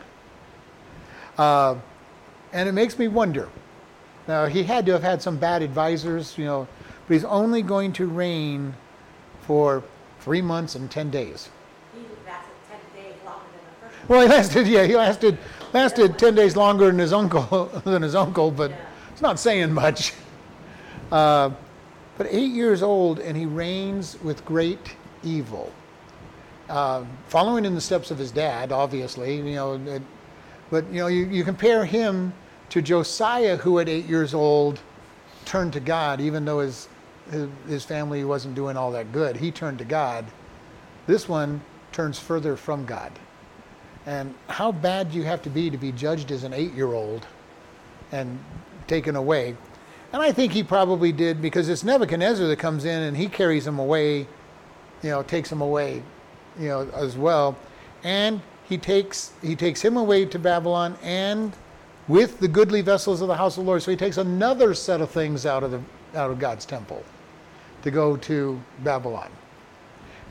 [1.38, 1.76] Uh,
[2.52, 3.48] and it makes me wonder.
[4.28, 6.68] Now, he had to have had some bad advisors, you know,
[7.06, 8.74] but he's only going to reign
[9.42, 9.82] for
[10.20, 11.48] three months and 10 days.
[11.94, 12.50] He lasted
[12.94, 14.18] 10 days longer than the first one.
[14.18, 15.38] Well, he lasted, yeah, he lasted,
[15.72, 18.76] lasted 10 days longer than his uncle, than his uncle, but Yeah.
[19.12, 20.12] it's not saying much.
[21.12, 21.50] Uh,
[22.16, 25.72] but eight years old, and he reigns with great evil.
[26.68, 30.02] Uh, following in the steps of his dad, obviously, you know, it-
[30.70, 32.32] but you know, you, you compare him
[32.70, 34.80] to Josiah, who at eight years old
[35.44, 36.88] turned to God, even though his,
[37.30, 39.36] his, his family wasn't doing all that good.
[39.36, 40.24] He turned to God.
[41.06, 41.60] This one
[41.92, 43.12] turns further from God.
[44.06, 46.92] And how bad do you have to be to be judged as an eight year
[46.92, 47.26] old
[48.12, 48.38] and
[48.86, 49.56] taken away?
[50.12, 53.66] And I think he probably did because it's Nebuchadnezzar that comes in and he carries
[53.66, 54.26] him away,
[55.02, 56.02] you know, takes him away,
[56.58, 57.56] you know, as well.
[58.02, 61.52] And he takes he takes him away to Babylon and
[62.10, 63.82] with the goodly vessels of the house of the Lord.
[63.82, 65.80] So he takes another set of things out of the
[66.16, 67.04] out of God's temple
[67.82, 69.30] to go to Babylon.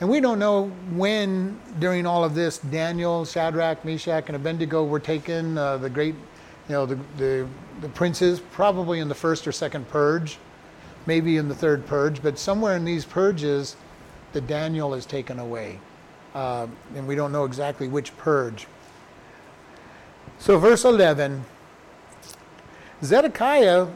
[0.02, 5.00] And we don't know when during all of this Daniel, Shadrach, Meshach, and Abednego were
[5.00, 5.58] taken.
[5.58, 6.16] Uh, the great,
[6.68, 7.48] you know, the, the
[7.80, 10.38] the princes probably in the first or second purge,
[11.06, 13.78] maybe in the third purge, but somewhere in these purges,
[14.34, 15.80] the Daniel is taken away,
[16.36, 18.68] uh, and we don't know exactly which purge.
[20.40, 21.46] So verse eleven.
[23.02, 23.88] Zedekiah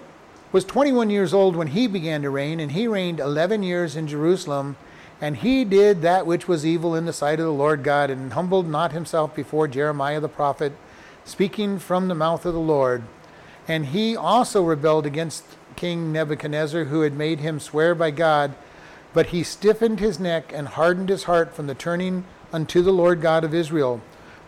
[0.53, 4.07] was 21 years old when he began to reign, and he reigned 11 years in
[4.07, 4.77] Jerusalem.
[5.19, 8.33] And he did that which was evil in the sight of the Lord God, and
[8.33, 10.73] humbled not himself before Jeremiah the prophet,
[11.25, 13.03] speaking from the mouth of the Lord.
[13.67, 15.43] And he also rebelled against
[15.75, 18.53] King Nebuchadnezzar, who had made him swear by God.
[19.13, 23.21] But he stiffened his neck and hardened his heart from the turning unto the Lord
[23.21, 24.01] God of Israel.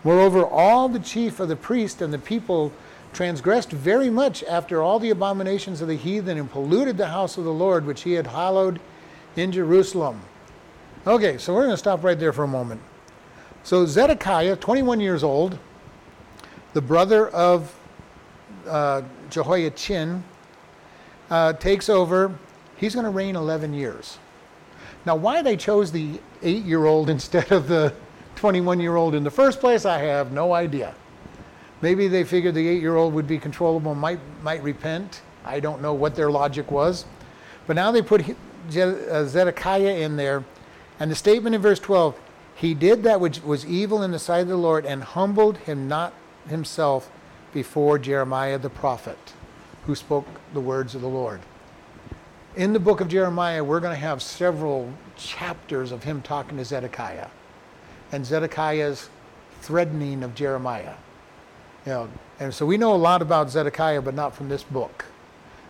[0.03, 2.71] Moreover, all the chief of the priests and the people
[3.15, 7.45] transgressed very much after all the abominations of the heathen and polluted the house of
[7.45, 8.79] the Lord, which he had hallowed
[9.37, 10.21] in Jerusalem.
[11.07, 12.81] Okay, so we're going to stop right there for a moment.
[13.63, 15.57] So Zedekiah, 21 years old,
[16.73, 17.73] the brother of
[18.67, 20.23] uh, Jehoiachin,
[21.29, 22.37] uh, takes over.
[22.75, 24.17] He's going to reign 11 years.
[25.05, 27.93] Now, why they chose the eight year old instead of the
[28.35, 30.93] 21 year old in the first place, I have no idea.
[31.85, 35.21] Maybe they figured the eight year old would be controllable, might, might repent.
[35.43, 37.05] I don't know what their logic was.
[37.67, 40.43] But now they put uh, Zedekiah in there.
[40.99, 42.19] And the statement in verse 12
[42.55, 45.87] He did that which was evil in the sight of the Lord and humbled him
[45.87, 46.15] not
[46.49, 47.11] himself
[47.53, 49.33] before Jeremiah the prophet,
[49.85, 51.41] who spoke the words of the Lord.
[52.55, 56.65] In the book of Jeremiah, we're going to have several chapters of him talking to
[56.65, 57.27] Zedekiah
[58.11, 59.07] and Zedekiah's
[59.61, 60.95] threatening of Jeremiah.
[61.85, 62.09] You know,
[62.39, 65.05] and so we know a lot about Zedekiah, but not from this book.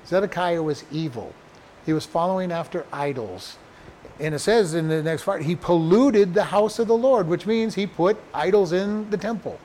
[0.07, 1.33] Zedekiah was evil.
[1.85, 3.57] He was following after idols.
[4.19, 7.45] And it says in the next part, he polluted the house of the Lord, which
[7.45, 9.59] means he put idols in the temple.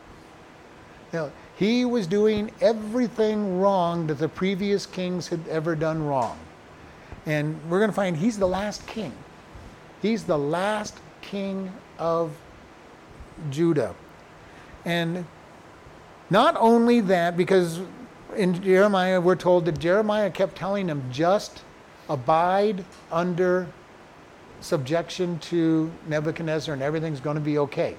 [1.13, 6.39] Know, he was doing everything wrong that the previous kings had ever done wrong.
[7.27, 9.13] And we're going to find he's the last king.
[10.03, 12.33] He's the last king of
[13.51, 13.95] Judah.
[14.85, 15.25] And
[16.31, 17.81] not only that, because
[18.37, 21.63] in Jeremiah we're told that Jeremiah kept telling him, just
[22.09, 23.67] abide under
[24.61, 27.97] subjection to Nebuchadnezzar and everything's going to be okay.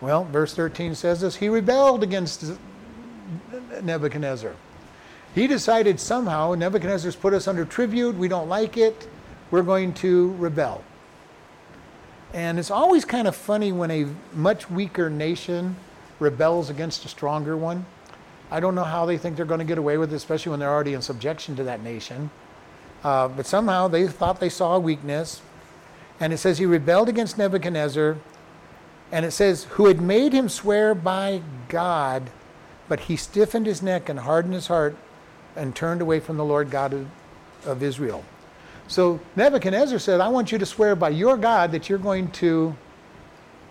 [0.00, 2.52] Well, verse 13 says this He rebelled against
[3.82, 4.54] Nebuchadnezzar.
[5.34, 9.08] He decided somehow Nebuchadnezzar's put us under tribute, we don't like it,
[9.50, 10.82] we're going to rebel.
[12.32, 15.76] And it's always kind of funny when a much weaker nation
[16.18, 17.84] rebels against a stronger one.
[18.50, 20.60] I don't know how they think they're going to get away with it, especially when
[20.60, 22.30] they're already in subjection to that nation.
[23.02, 25.42] Uh, but somehow they thought they saw a weakness.
[26.20, 28.16] And it says he rebelled against Nebuchadnezzar.
[29.12, 32.30] And it says, who had made him swear by God,
[32.88, 34.96] but he stiffened his neck and hardened his heart
[35.54, 37.08] and turned away from the Lord God of,
[37.64, 38.24] of Israel.
[38.88, 42.76] So Nebuchadnezzar said, I want you to swear by your God that you're going to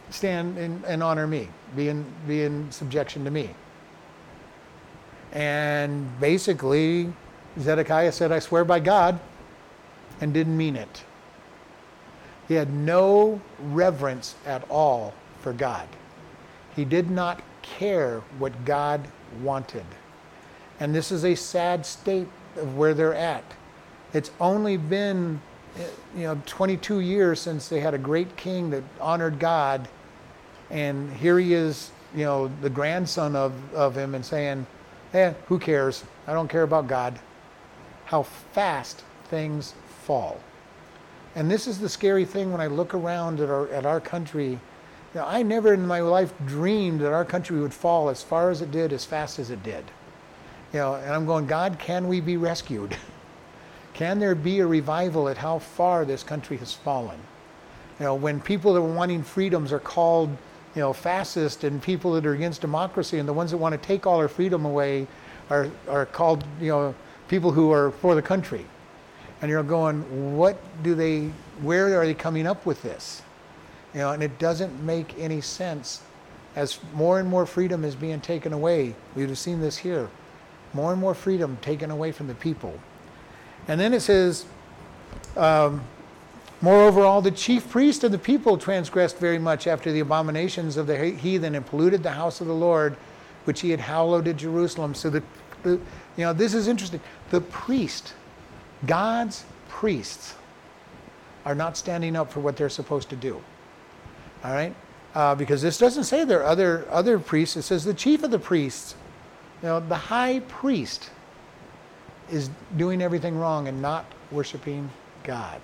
[0.10, 3.50] stand in, and honor me, be in, be in subjection to me.
[5.32, 7.12] And basically,
[7.60, 9.20] Zedekiah said, I swear by God,
[10.22, 11.04] and didn't mean it.
[12.48, 15.88] He had no reverence at all for God.
[16.76, 19.08] He did not care what God
[19.42, 19.86] wanted.
[20.80, 22.28] And this is a sad state
[22.58, 23.44] of where they're at.
[24.14, 25.42] It's only been
[25.78, 29.88] eh, you know 22 years since they had a great king that honored God
[30.70, 34.66] and here he is, you know, the grandson of, of him and saying,
[35.14, 36.04] "Eh, who cares?
[36.28, 37.20] I don't care about God."
[38.06, 40.40] How fast things fall.
[41.36, 44.60] And this is the scary thing when I look around at our, at our country.
[45.16, 48.62] Know, I never in my life dreamed that our country would fall as far as
[48.62, 49.86] it did, as fast as it did.
[50.74, 52.98] You know, and I'm going, God, can we be rescued?
[53.94, 57.18] can there be a revival at how far this country has fallen?
[58.00, 60.36] You know, when people that are wanting freedoms are called,
[60.76, 63.88] you know, fascist and people that are against democracy and the ones that want to
[63.88, 65.08] take all our freedom away
[65.50, 66.94] are, are called, you know,
[67.28, 68.66] people who are for the country
[69.42, 73.22] and you're going, what do they, where are they coming up with this?
[73.94, 76.02] You know, and it doesn't make any sense
[76.56, 78.96] as more and more freedom is being taken away.
[79.16, 80.10] We've seen this here.
[80.74, 82.78] More and more freedom taken away from the people.
[83.68, 84.46] And then it says,
[85.38, 85.84] um,
[86.62, 90.88] Moreover, all the chief priests of the people transgressed very much after the abominations of
[90.88, 92.96] the heathen and polluted the house of the Lord,
[93.44, 94.96] which he had hallowed at Jerusalem.
[94.96, 95.24] So the,
[95.64, 97.02] the you know, this is interesting.
[97.30, 98.14] The priest
[98.86, 100.36] God's priests
[101.46, 103.42] are not standing up for what they're supposed to do.
[104.44, 104.76] All right?
[105.14, 107.56] Uh, because this doesn't say there are other, other priests.
[107.56, 108.96] It says the chief of the priests,
[109.62, 111.10] you know, the high priest
[112.30, 114.90] is doing everything wrong and not worshiping
[115.24, 115.62] God.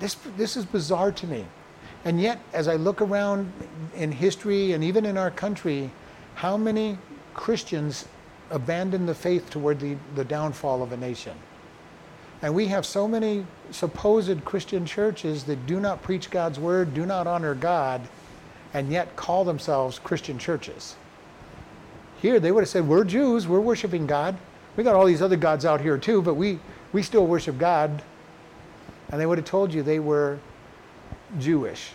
[0.00, 1.44] This, this is bizarre to me.
[2.04, 3.52] And yet, as I look around
[3.94, 5.90] in history and even in our country,
[6.34, 6.98] how many
[7.34, 8.06] Christians
[8.50, 11.34] abandon the faith toward the, the downfall of a nation?
[12.42, 17.06] And we have so many supposed Christian churches that do not preach God's word, do
[17.06, 18.00] not honor God,
[18.74, 20.96] and yet call themselves Christian churches.
[22.20, 24.36] Here they would have said, We're Jews, we're worshiping God.
[24.76, 26.58] We got all these other gods out here too, but we,
[26.92, 28.02] we still worship God.
[29.12, 30.38] And they would have told you they were
[31.38, 31.90] Jewish.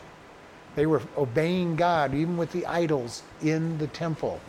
[0.76, 4.40] They were obeying God, even with the idols in the temple,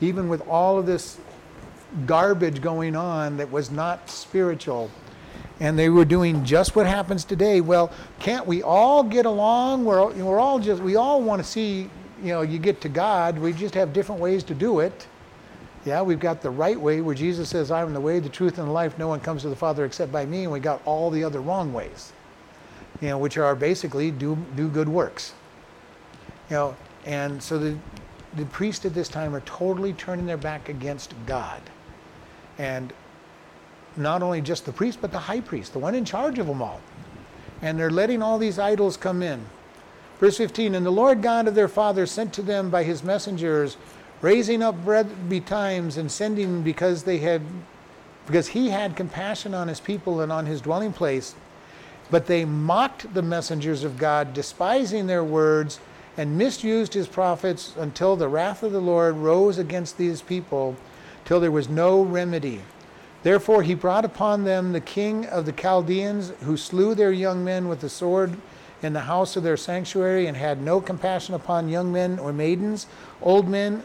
[0.00, 1.18] even with all of this
[2.06, 4.90] garbage going on that was not spiritual
[5.62, 7.60] and they were doing just what happens today.
[7.60, 9.84] Well, can't we all get along?
[9.84, 11.88] We're, we're all just, we all want to see,
[12.20, 13.38] you know, you get to God.
[13.38, 15.06] We just have different ways to do it.
[15.84, 18.58] Yeah, we've got the right way where Jesus says, I am the way, the truth,
[18.58, 18.98] and the life.
[18.98, 20.44] No one comes to the Father except by me.
[20.44, 22.12] And we got all the other wrong ways,
[23.00, 25.32] you know, which are basically do, do good works.
[26.50, 27.76] You know, and so the,
[28.36, 31.60] the priests at this time are totally turning their back against God.
[32.58, 32.92] And
[33.96, 36.62] not only just the priest, but the high priest, the one in charge of them
[36.62, 36.80] all.
[37.60, 39.44] And they're letting all these idols come in.
[40.20, 43.76] Verse 15 And the Lord God of their fathers sent to them by his messengers,
[44.22, 47.42] raising up bread betimes and sending because they had
[48.26, 51.34] because he had compassion on his people and on his dwelling place.
[52.08, 55.80] But they mocked the messengers of God, despising their words,
[56.16, 60.76] and misused his prophets until the wrath of the Lord rose against these people,
[61.24, 62.60] till there was no remedy.
[63.22, 67.66] Therefore he brought upon them the king of the Chaldeans, who slew their young men
[67.66, 68.36] with the sword
[68.82, 72.86] in the house of their sanctuary, and had no compassion upon young men or maidens,
[73.22, 73.82] old men,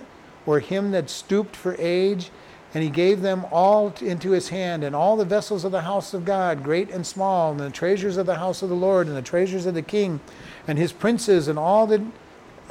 [0.48, 2.32] or him that stooped for age.
[2.74, 6.14] And he gave them all into his hand, and all the vessels of the house
[6.14, 9.16] of God, great and small, and the treasures of the house of the Lord, and
[9.16, 10.20] the treasures of the king,
[10.68, 12.06] and his princes, and all the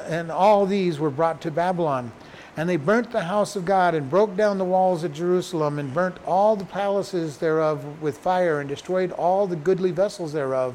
[0.06, 2.12] and all these were brought to Babylon.
[2.56, 5.92] And they burnt the house of God and broke down the walls of Jerusalem and
[5.92, 10.74] burnt all the palaces thereof with fire and destroyed all the goodly vessels thereof.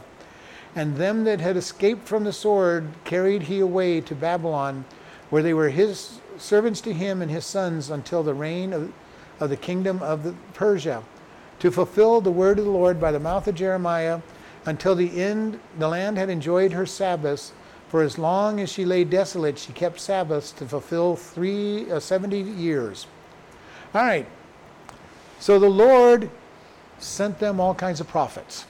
[0.76, 4.86] And them that had escaped from the sword carried he away to Babylon,
[5.30, 8.92] where they were his servants to him and his sons until the reign of,
[9.40, 11.04] of the kingdom of the Persia,
[11.60, 14.22] to fulfill the word of the Lord by the mouth of Jeremiah,
[14.66, 17.54] until the end the land had enjoyed her Sabbaths
[17.92, 22.40] for as long as she lay desolate, she kept Sabbaths to fulfill three, uh, 70
[22.40, 23.06] years.
[23.94, 24.26] All right.
[25.42, 26.30] So the Lord
[27.00, 28.64] sent them all kinds of prophets.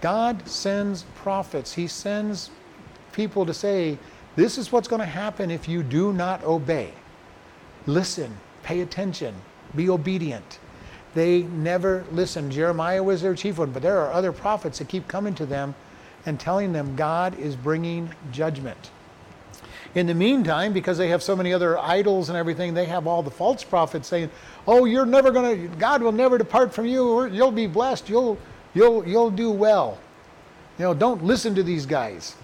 [0.00, 2.52] God sends prophets, He sends
[3.10, 3.98] people to say,
[4.38, 6.92] This is what's going to happen if you do not obey.
[7.86, 9.34] Listen, pay attention,
[9.74, 10.60] be obedient.
[11.12, 12.48] They never listen.
[12.48, 15.74] Jeremiah was their chief one, but there are other prophets that keep coming to them
[16.24, 18.92] and telling them God is bringing judgment.
[19.96, 23.24] In the meantime, because they have so many other idols and everything, they have all
[23.24, 24.30] the false prophets saying,
[24.68, 27.26] "Oh, you're never going to God will never depart from you.
[27.26, 28.08] You'll be blessed.
[28.08, 28.38] You'll
[28.72, 29.98] you'll you'll do well."
[30.78, 32.36] You know, don't listen to these guys.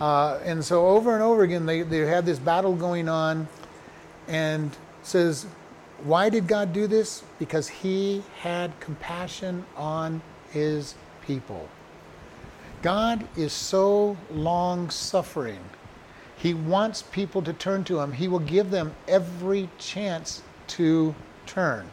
[0.00, 3.46] Uh, and so over and over again, they, they had this battle going on,
[4.28, 5.46] and says,
[6.04, 7.22] why did God do this?
[7.38, 10.94] Because He had compassion on His
[11.26, 11.68] people.
[12.80, 15.60] God is so long suffering.
[16.38, 18.12] He wants people to turn to Him.
[18.12, 21.90] He will give them every chance to turn.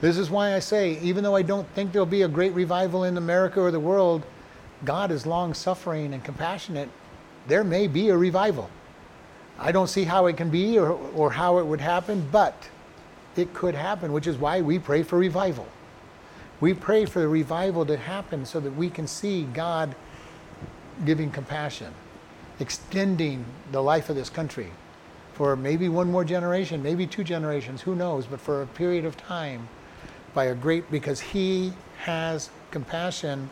[0.00, 3.04] This is why I say, even though I don't think there'll be a great revival
[3.04, 4.24] in America or the world,
[4.84, 6.88] God is long suffering and compassionate.
[7.48, 8.70] There may be a revival.
[9.58, 12.68] I don't see how it can be or, or how it would happen, but
[13.36, 15.66] it could happen, which is why we pray for revival.
[16.60, 19.94] We pray for the revival to happen so that we can see God
[21.04, 21.92] giving compassion,
[22.60, 24.70] extending the life of this country
[25.32, 29.16] for maybe one more generation, maybe two generations, who knows, but for a period of
[29.16, 29.68] time
[30.34, 33.48] by a great, because He has compassion.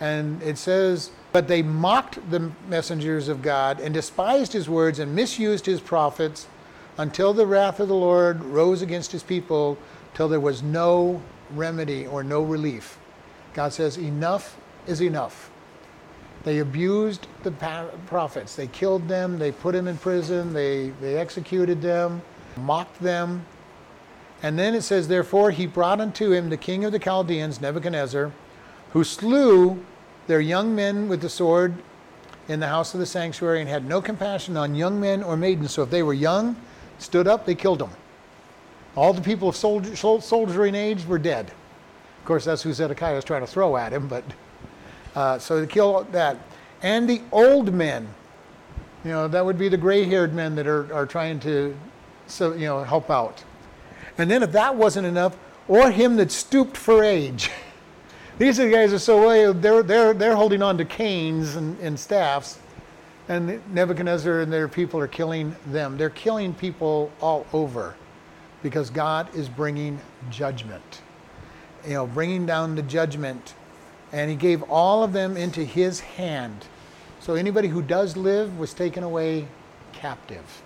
[0.00, 5.14] And it says, but they mocked the messengers of God and despised his words and
[5.14, 6.48] misused his prophets
[6.96, 9.78] until the wrath of the Lord rose against his people,
[10.14, 11.22] till there was no
[11.52, 12.98] remedy or no relief.
[13.54, 14.56] God says, Enough
[14.88, 15.48] is enough.
[16.42, 18.56] They abused the prophets.
[18.56, 19.38] They killed them.
[19.38, 20.52] They put them in prison.
[20.52, 22.20] They, they executed them,
[22.56, 23.46] mocked them.
[24.42, 28.32] And then it says, Therefore he brought unto him the king of the Chaldeans, Nebuchadnezzar,
[28.90, 29.84] who slew
[30.28, 31.74] their young men with the sword
[32.46, 35.72] in the house of the sanctuary and had no compassion on young men or maidens.
[35.72, 36.54] So if they were young,
[36.98, 37.90] stood up, they killed them.
[38.94, 41.46] All the people of soldier, soldiering age were dead.
[41.46, 44.24] Of course, that's who Zedekiah was trying to throw at him, but
[45.14, 46.36] uh, so they killed that.
[46.82, 48.06] And the old men,
[49.04, 51.76] you know, that would be the gray haired men that are, are trying to,
[52.26, 53.42] so, you know, help out.
[54.18, 55.36] And then if that wasn't enough,
[55.68, 57.50] or him that stooped for age.
[58.38, 62.58] These guys are so they're, they're, they're holding on to canes and, and staffs,
[63.28, 65.98] and Nebuchadnezzar and their people are killing them.
[65.98, 67.96] They're killing people all over
[68.62, 69.98] because God is bringing
[70.30, 71.02] judgment.
[71.84, 73.54] You know, bringing down the judgment.
[74.12, 76.66] And he gave all of them into his hand.
[77.20, 79.46] So anybody who does live was taken away
[79.92, 80.62] captive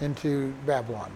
[0.00, 1.12] into Babylon.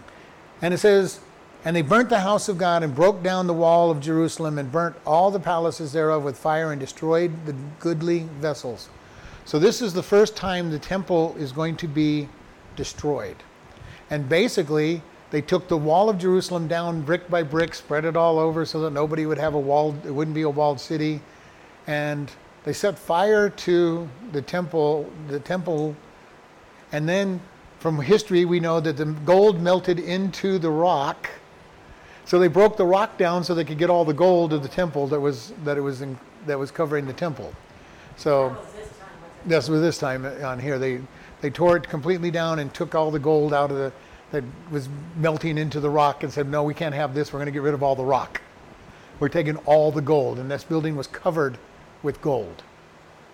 [0.62, 1.20] And it says,
[1.65, 4.71] and they burnt the house of God and broke down the wall of Jerusalem and
[4.71, 8.89] burnt all the palaces thereof with fire and destroyed the goodly vessels.
[9.45, 12.29] So, this is the first time the temple is going to be
[12.77, 13.37] destroyed.
[14.11, 18.39] And basically, they took the wall of Jerusalem down brick by brick, spread it all
[18.39, 21.21] over so that nobody would have a walled, it wouldn't be a walled city.
[21.87, 22.31] And
[22.65, 25.97] they set fire to the temple, the temple,
[26.93, 27.41] and then
[27.79, 31.29] from history we know that the gold melted into the rock
[32.33, 34.68] so they broke the rock down so they could get all the gold of the
[34.68, 37.53] temple that was that it was in, that was covering the temple.
[38.16, 38.57] So
[39.45, 40.78] That was this time on here.
[40.78, 41.03] They
[41.43, 43.93] they tore it completely down and took all the gold out of the
[44.30, 47.35] that was melting into the rock and said, "No, we can't have this.
[47.35, 48.41] We're going to get rid of all the rock.
[49.20, 51.59] We're taking all the gold." And this building was covered
[52.03, 52.62] with gold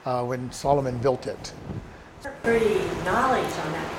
[0.07, 1.53] uh, when Solomon built it.
[2.43, 3.98] Pretty knowledge on that.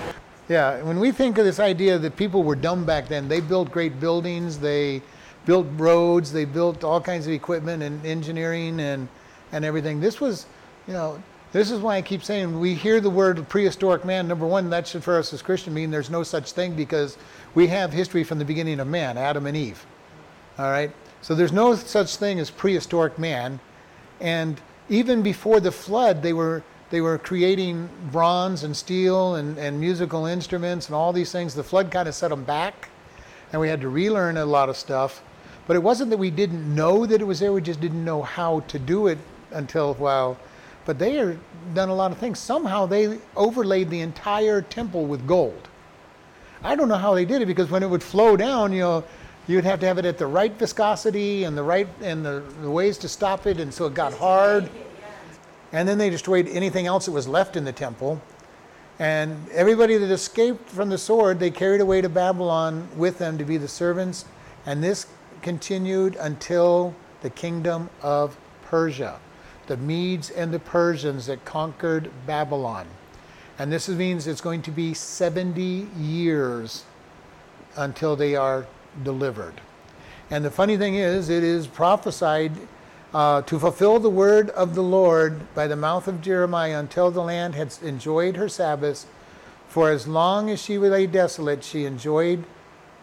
[0.50, 3.72] Yeah, when we think of this idea that people were dumb back then, they built
[3.72, 5.04] great buildings, they
[5.46, 9.08] built roads, they built all kinds of equipment and engineering and,
[9.52, 10.00] and everything.
[10.00, 10.48] This was,
[10.88, 11.22] you know,
[11.52, 14.28] this is why I keep saying we hear the word prehistoric man.
[14.28, 17.18] Number one, that should for us as Christian mean there's no such thing because
[17.54, 19.86] we have history from the beginning of man, Adam and Eve.
[20.58, 20.92] All right?
[21.22, 23.60] So there's no such thing as prehistoric man.
[24.20, 29.80] And even before the flood, they were they were creating bronze and steel and, and
[29.80, 31.54] musical instruments and all these things.
[31.54, 32.90] The flood kind of set them back,
[33.52, 35.22] and we had to relearn a lot of stuff.
[35.68, 38.24] But it wasn't that we didn't know that it was there, we just didn't know
[38.24, 39.20] how to do it
[39.52, 40.38] until, well,
[40.86, 41.40] but they had
[41.76, 42.40] done a lot of things.
[42.40, 45.68] Somehow they overlaid the entire temple with gold.
[46.64, 49.04] I don't know how they did it because when it would flow down, you know,
[49.48, 52.70] you'd have to have it at the right viscosity and the right and the, the
[52.70, 54.70] ways to stop it, and so it got hard.
[55.72, 58.22] And then they destroyed anything else that was left in the temple.
[58.98, 63.46] And everybody that escaped from the sword, they carried away to Babylon with them to
[63.46, 64.26] be the servants.
[64.66, 65.08] And this
[65.42, 69.20] continued until the kingdom of Persia.
[69.68, 72.88] the Medes and the Persians that conquered Babylon.
[73.60, 76.86] And this means it's going to be 70 years
[77.78, 78.66] until they are
[79.04, 79.62] delivered.
[80.32, 82.52] And the funny thing is, it is prophesied
[83.14, 87.24] uh, to fulfill the word of the Lord by the mouth of Jeremiah until the
[87.24, 89.08] land had enjoyed her Sabbaths.
[89.68, 92.44] For as long as she lay desolate, she enjoyed,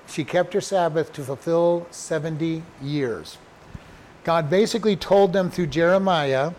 [0.06, 3.38] she kept her Sabbath to fulfill 70 years.
[4.24, 6.52] God basically told them through Jeremiah,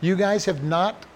[0.00, 1.06] You guys have not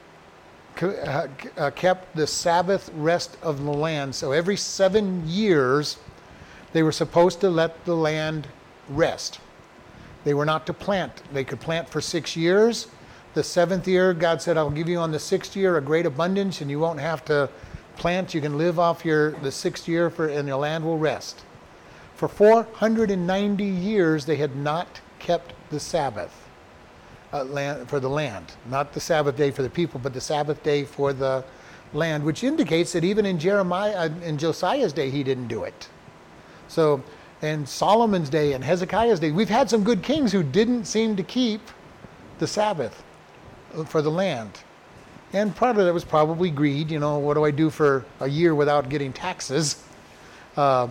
[0.80, 4.14] uh, uh, kept the Sabbath rest of the land.
[4.14, 5.98] So every seven years,
[6.72, 8.46] they were supposed to let the land
[8.88, 9.40] rest.
[10.28, 11.22] They were not to plant.
[11.32, 12.88] They could plant for six years.
[13.32, 16.60] The seventh year, God said, I'll give you on the sixth year a great abundance,
[16.60, 17.48] and you won't have to
[17.96, 18.34] plant.
[18.34, 21.44] You can live off your the sixth year, for, and your land will rest.
[22.14, 26.46] For 490 years, they had not kept the Sabbath
[27.32, 30.62] uh, land, for the land, not the Sabbath day for the people, but the Sabbath
[30.62, 31.42] day for the
[31.94, 35.88] land, which indicates that even in Jeremiah, in Josiah's day, he didn't do it.
[36.68, 37.02] So,
[37.42, 41.22] in Solomon's day and Hezekiah's day, we've had some good kings who didn't seem to
[41.22, 41.60] keep
[42.38, 43.02] the Sabbath
[43.74, 44.60] uh, for the land.
[45.32, 46.90] And part of that was probably greed.
[46.90, 49.82] You know, what do I do for a year without getting taxes?
[50.56, 50.88] Uh,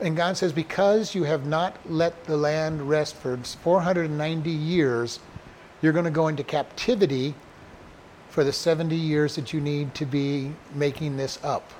[0.00, 5.18] and God says, Because you have not let the land rest for 490 years,
[5.82, 7.34] you're going to go into captivity
[8.30, 11.72] for the 70 years that you need to be making this up.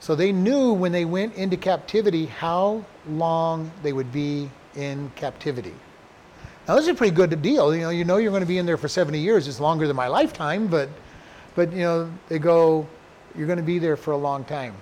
[0.00, 5.74] So they knew when they went into captivity how long they would be in captivity.
[6.66, 7.74] Now this is a pretty good deal.
[7.74, 9.48] You know, you know you're going to be in there for 70 years.
[9.48, 10.88] It's longer than my lifetime, but
[11.54, 12.86] but you know, they go,
[13.36, 14.74] you're going to be there for a long time.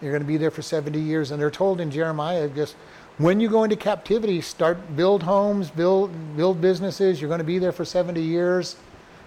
[0.00, 1.30] You're going to be there for 70 years.
[1.30, 2.76] And they're told in Jeremiah, just
[3.18, 7.20] when you go into captivity, start build homes, build build businesses.
[7.20, 8.76] You're going to be there for 70 years.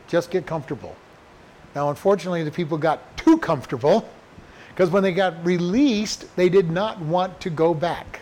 [0.07, 0.95] Just get comfortable.
[1.75, 4.09] Now, unfortunately, the people got too comfortable
[4.77, 8.19] because when they got released, they did not want to go back.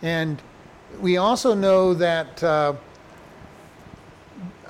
[0.00, 0.40] And
[1.00, 2.74] we also know that uh,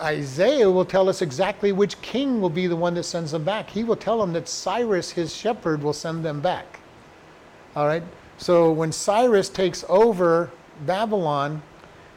[0.00, 3.68] Isaiah will tell us exactly which king will be the one that sends them back.
[3.68, 6.80] He will tell them that Cyrus, his shepherd, will send them back.
[7.74, 8.02] All right?
[8.38, 10.50] So when Cyrus takes over
[10.86, 11.60] Babylon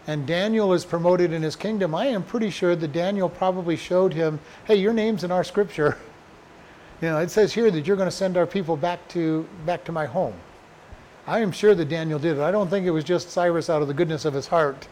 [0.08, 4.14] and Daniel is promoted in his kingdom, I am pretty sure that Daniel probably showed
[4.14, 5.98] him, hey, your name's in our scripture.
[7.02, 9.86] You know, it says here that you're going to send our people back to back
[9.86, 10.34] to my home.
[11.28, 12.42] I am sure that Daniel did it.
[12.42, 14.88] I don't think it was just Cyrus out of the goodness of his heart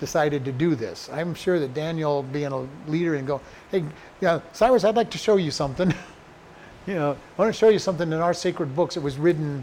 [0.00, 1.08] decided to do this.
[1.12, 3.84] I'm sure that Daniel, being a leader, and go, hey,
[4.20, 5.94] yeah, Cyrus, I'd like to show you something.
[6.86, 8.96] you know, I want to show you something in our sacred books.
[8.96, 9.62] It was written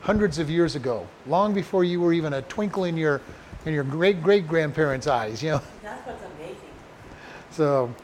[0.00, 3.20] hundreds of years ago, long before you were even a twinkle in your
[3.66, 5.42] in your great great grandparents' eyes.
[5.42, 5.62] You know.
[5.82, 6.56] That's what's amazing.
[7.50, 7.94] So,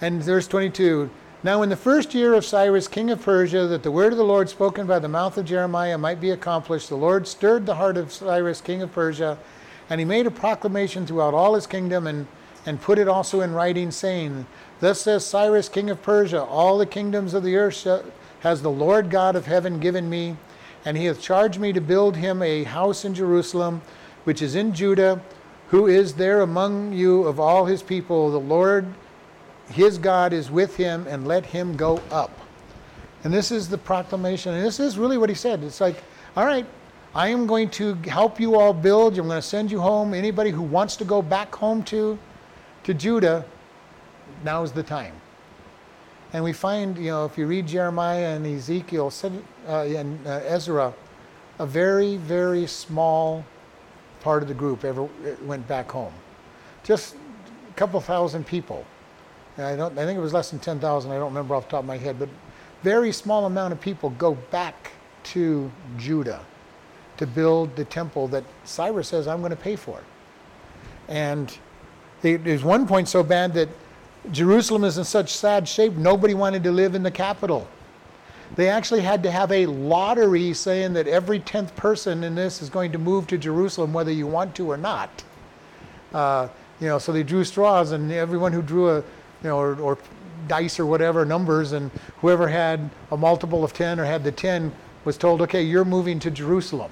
[0.00, 1.10] and verse 22.
[1.46, 4.24] Now, in the first year of Cyrus, king of Persia, that the word of the
[4.24, 7.96] Lord spoken by the mouth of Jeremiah might be accomplished, the Lord stirred the heart
[7.96, 9.38] of Cyrus, king of Persia,
[9.88, 12.26] and he made a proclamation throughout all his kingdom and,
[12.66, 14.44] and put it also in writing, saying,
[14.80, 17.86] Thus says Cyrus, king of Persia, all the kingdoms of the earth
[18.40, 20.36] has the Lord God of heaven given me,
[20.84, 23.82] and he hath charged me to build him a house in Jerusalem,
[24.24, 25.22] which is in Judah,
[25.68, 28.32] who is there among you of all his people.
[28.32, 28.92] The Lord,
[29.68, 32.30] his God, is with him, and let him go up.
[33.24, 34.54] And this is the proclamation.
[34.54, 35.64] And this is really what he said.
[35.64, 36.02] It's like,
[36.36, 36.66] all right,
[37.14, 39.18] I am going to help you all build.
[39.18, 40.14] I'm going to send you home.
[40.14, 42.18] Anybody who wants to go back home to,
[42.84, 43.44] to Judah,
[44.44, 45.14] now is the time.
[46.32, 49.12] And we find, you know, if you read Jeremiah and Ezekiel
[49.66, 50.92] uh, and uh, Ezra,
[51.58, 53.44] a very, very small
[54.20, 55.08] part of the group ever
[55.42, 56.12] went back home.
[56.84, 58.84] Just a couple thousand people.
[59.58, 59.98] I don't.
[59.98, 61.12] I think it was less than ten thousand.
[61.12, 62.28] I don't remember off the top of my head, but
[62.82, 64.92] very small amount of people go back
[65.24, 66.44] to Judah
[67.16, 70.00] to build the temple that Cyrus says I'm going to pay for.
[71.08, 71.56] And
[72.20, 73.68] there's one point so bad that
[74.32, 77.66] Jerusalem is in such sad shape, nobody wanted to live in the capital.
[78.54, 82.70] They actually had to have a lottery saying that every 10th person in this is
[82.70, 85.24] going to move to Jerusalem, whether you want to or not.
[86.12, 86.48] Uh,
[86.80, 89.02] you know, so they drew straws, and everyone who drew a,
[89.42, 89.98] you know, or, or
[90.48, 94.72] dice or whatever numbers, and whoever had a multiple of 10 or had the 10
[95.04, 96.90] was told, okay, you're moving to Jerusalem.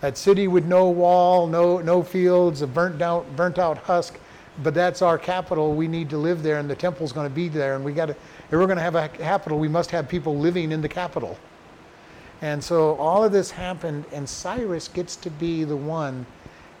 [0.00, 4.18] That city with no wall, no, no fields, a burnt out, burnt out husk
[4.62, 5.74] but that's our capital.
[5.74, 7.76] We need to live there, and the temple's going to be there.
[7.76, 10.36] And we got to, if we're going to have a capital, we must have people
[10.36, 11.38] living in the capital.
[12.42, 16.26] And so all of this happened, and Cyrus gets to be the one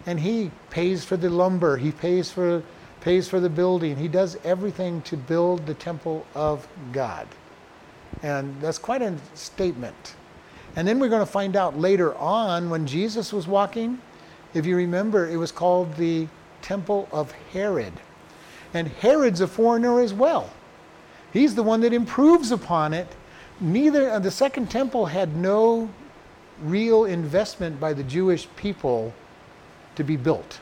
[0.06, 2.62] and he pays for the lumber, he pays for
[3.00, 3.96] pays for the building.
[3.96, 7.26] He does everything to build the temple of God.
[8.22, 10.14] And that's quite a statement.
[10.76, 14.00] And then we're going to find out later on when Jesus was walking,
[14.54, 16.28] if you remember, it was called the
[16.62, 17.92] temple of Herod.
[18.74, 20.50] And Herod's a foreigner as well.
[21.32, 23.08] He's the one that improves upon it.
[23.60, 25.88] Neither uh, the second temple had no
[26.62, 29.12] real investment by the Jewish people
[29.96, 30.60] to be built.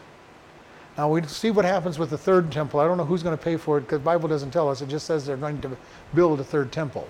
[0.98, 2.80] Now we see what happens with the third temple.
[2.80, 4.82] I don't know who's going to pay for it because the Bible doesn't tell us.
[4.82, 5.76] It just says they're going to
[6.12, 7.08] build a third temple.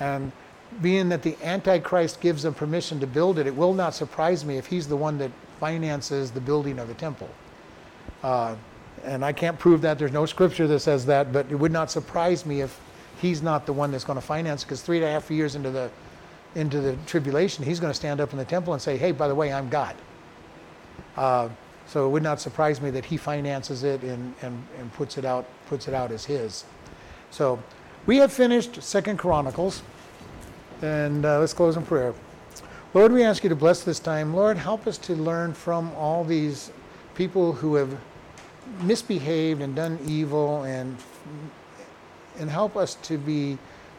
[0.00, 0.32] And
[0.82, 4.58] being that the Antichrist gives them permission to build it, it will not surprise me
[4.58, 5.30] if he's the one that
[5.60, 7.30] finances the building of the temple.
[8.24, 8.56] Uh,
[9.04, 9.96] and I can't prove that.
[9.96, 12.80] There's no scripture that says that, but it would not surprise me if
[13.20, 14.64] he's not the one that's going to finance.
[14.64, 15.88] Because three and a half years into the
[16.54, 19.28] into the tribulation, he's going to stand up in the temple and say, "Hey, by
[19.28, 19.94] the way, I'm God."
[21.16, 21.48] Uh,
[21.88, 25.24] so it would not surprise me that he finances it and, and, and puts it
[25.24, 26.64] out puts it out as his.
[27.30, 27.62] So
[28.06, 29.82] we have finished Second Chronicles,
[30.82, 32.14] and uh, let's close in prayer.
[32.94, 34.34] Lord, we ask you to bless this time.
[34.34, 36.70] Lord, help us to learn from all these
[37.14, 37.98] people who have
[38.82, 40.96] misbehaved and done evil and
[42.38, 43.58] and help us to be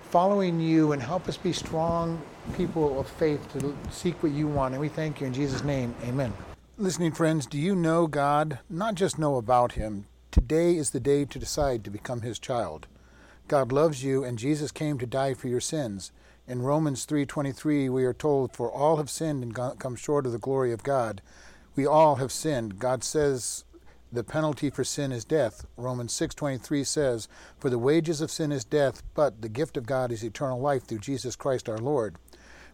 [0.09, 2.19] following you and help us be strong
[2.55, 4.73] people of faith to seek what you want.
[4.73, 5.93] And we thank you in Jesus' name.
[6.03, 6.33] Amen.
[6.81, 8.59] Listening friends, do you know God?
[8.69, 10.05] Not just know about him.
[10.31, 12.87] Today is the day to decide to become his child.
[13.49, 16.13] God loves you and Jesus came to die for your sins.
[16.47, 20.37] In Romans 3:23 we are told for all have sinned and come short of the
[20.37, 21.21] glory of God.
[21.75, 22.79] We all have sinned.
[22.79, 23.65] God says
[24.09, 25.65] the penalty for sin is death.
[25.75, 27.27] Romans 6:23 says,
[27.59, 30.85] "For the wages of sin is death, but the gift of God is eternal life
[30.85, 32.15] through Jesus Christ our Lord."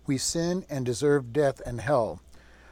[0.06, 2.20] We sin and deserve death and hell.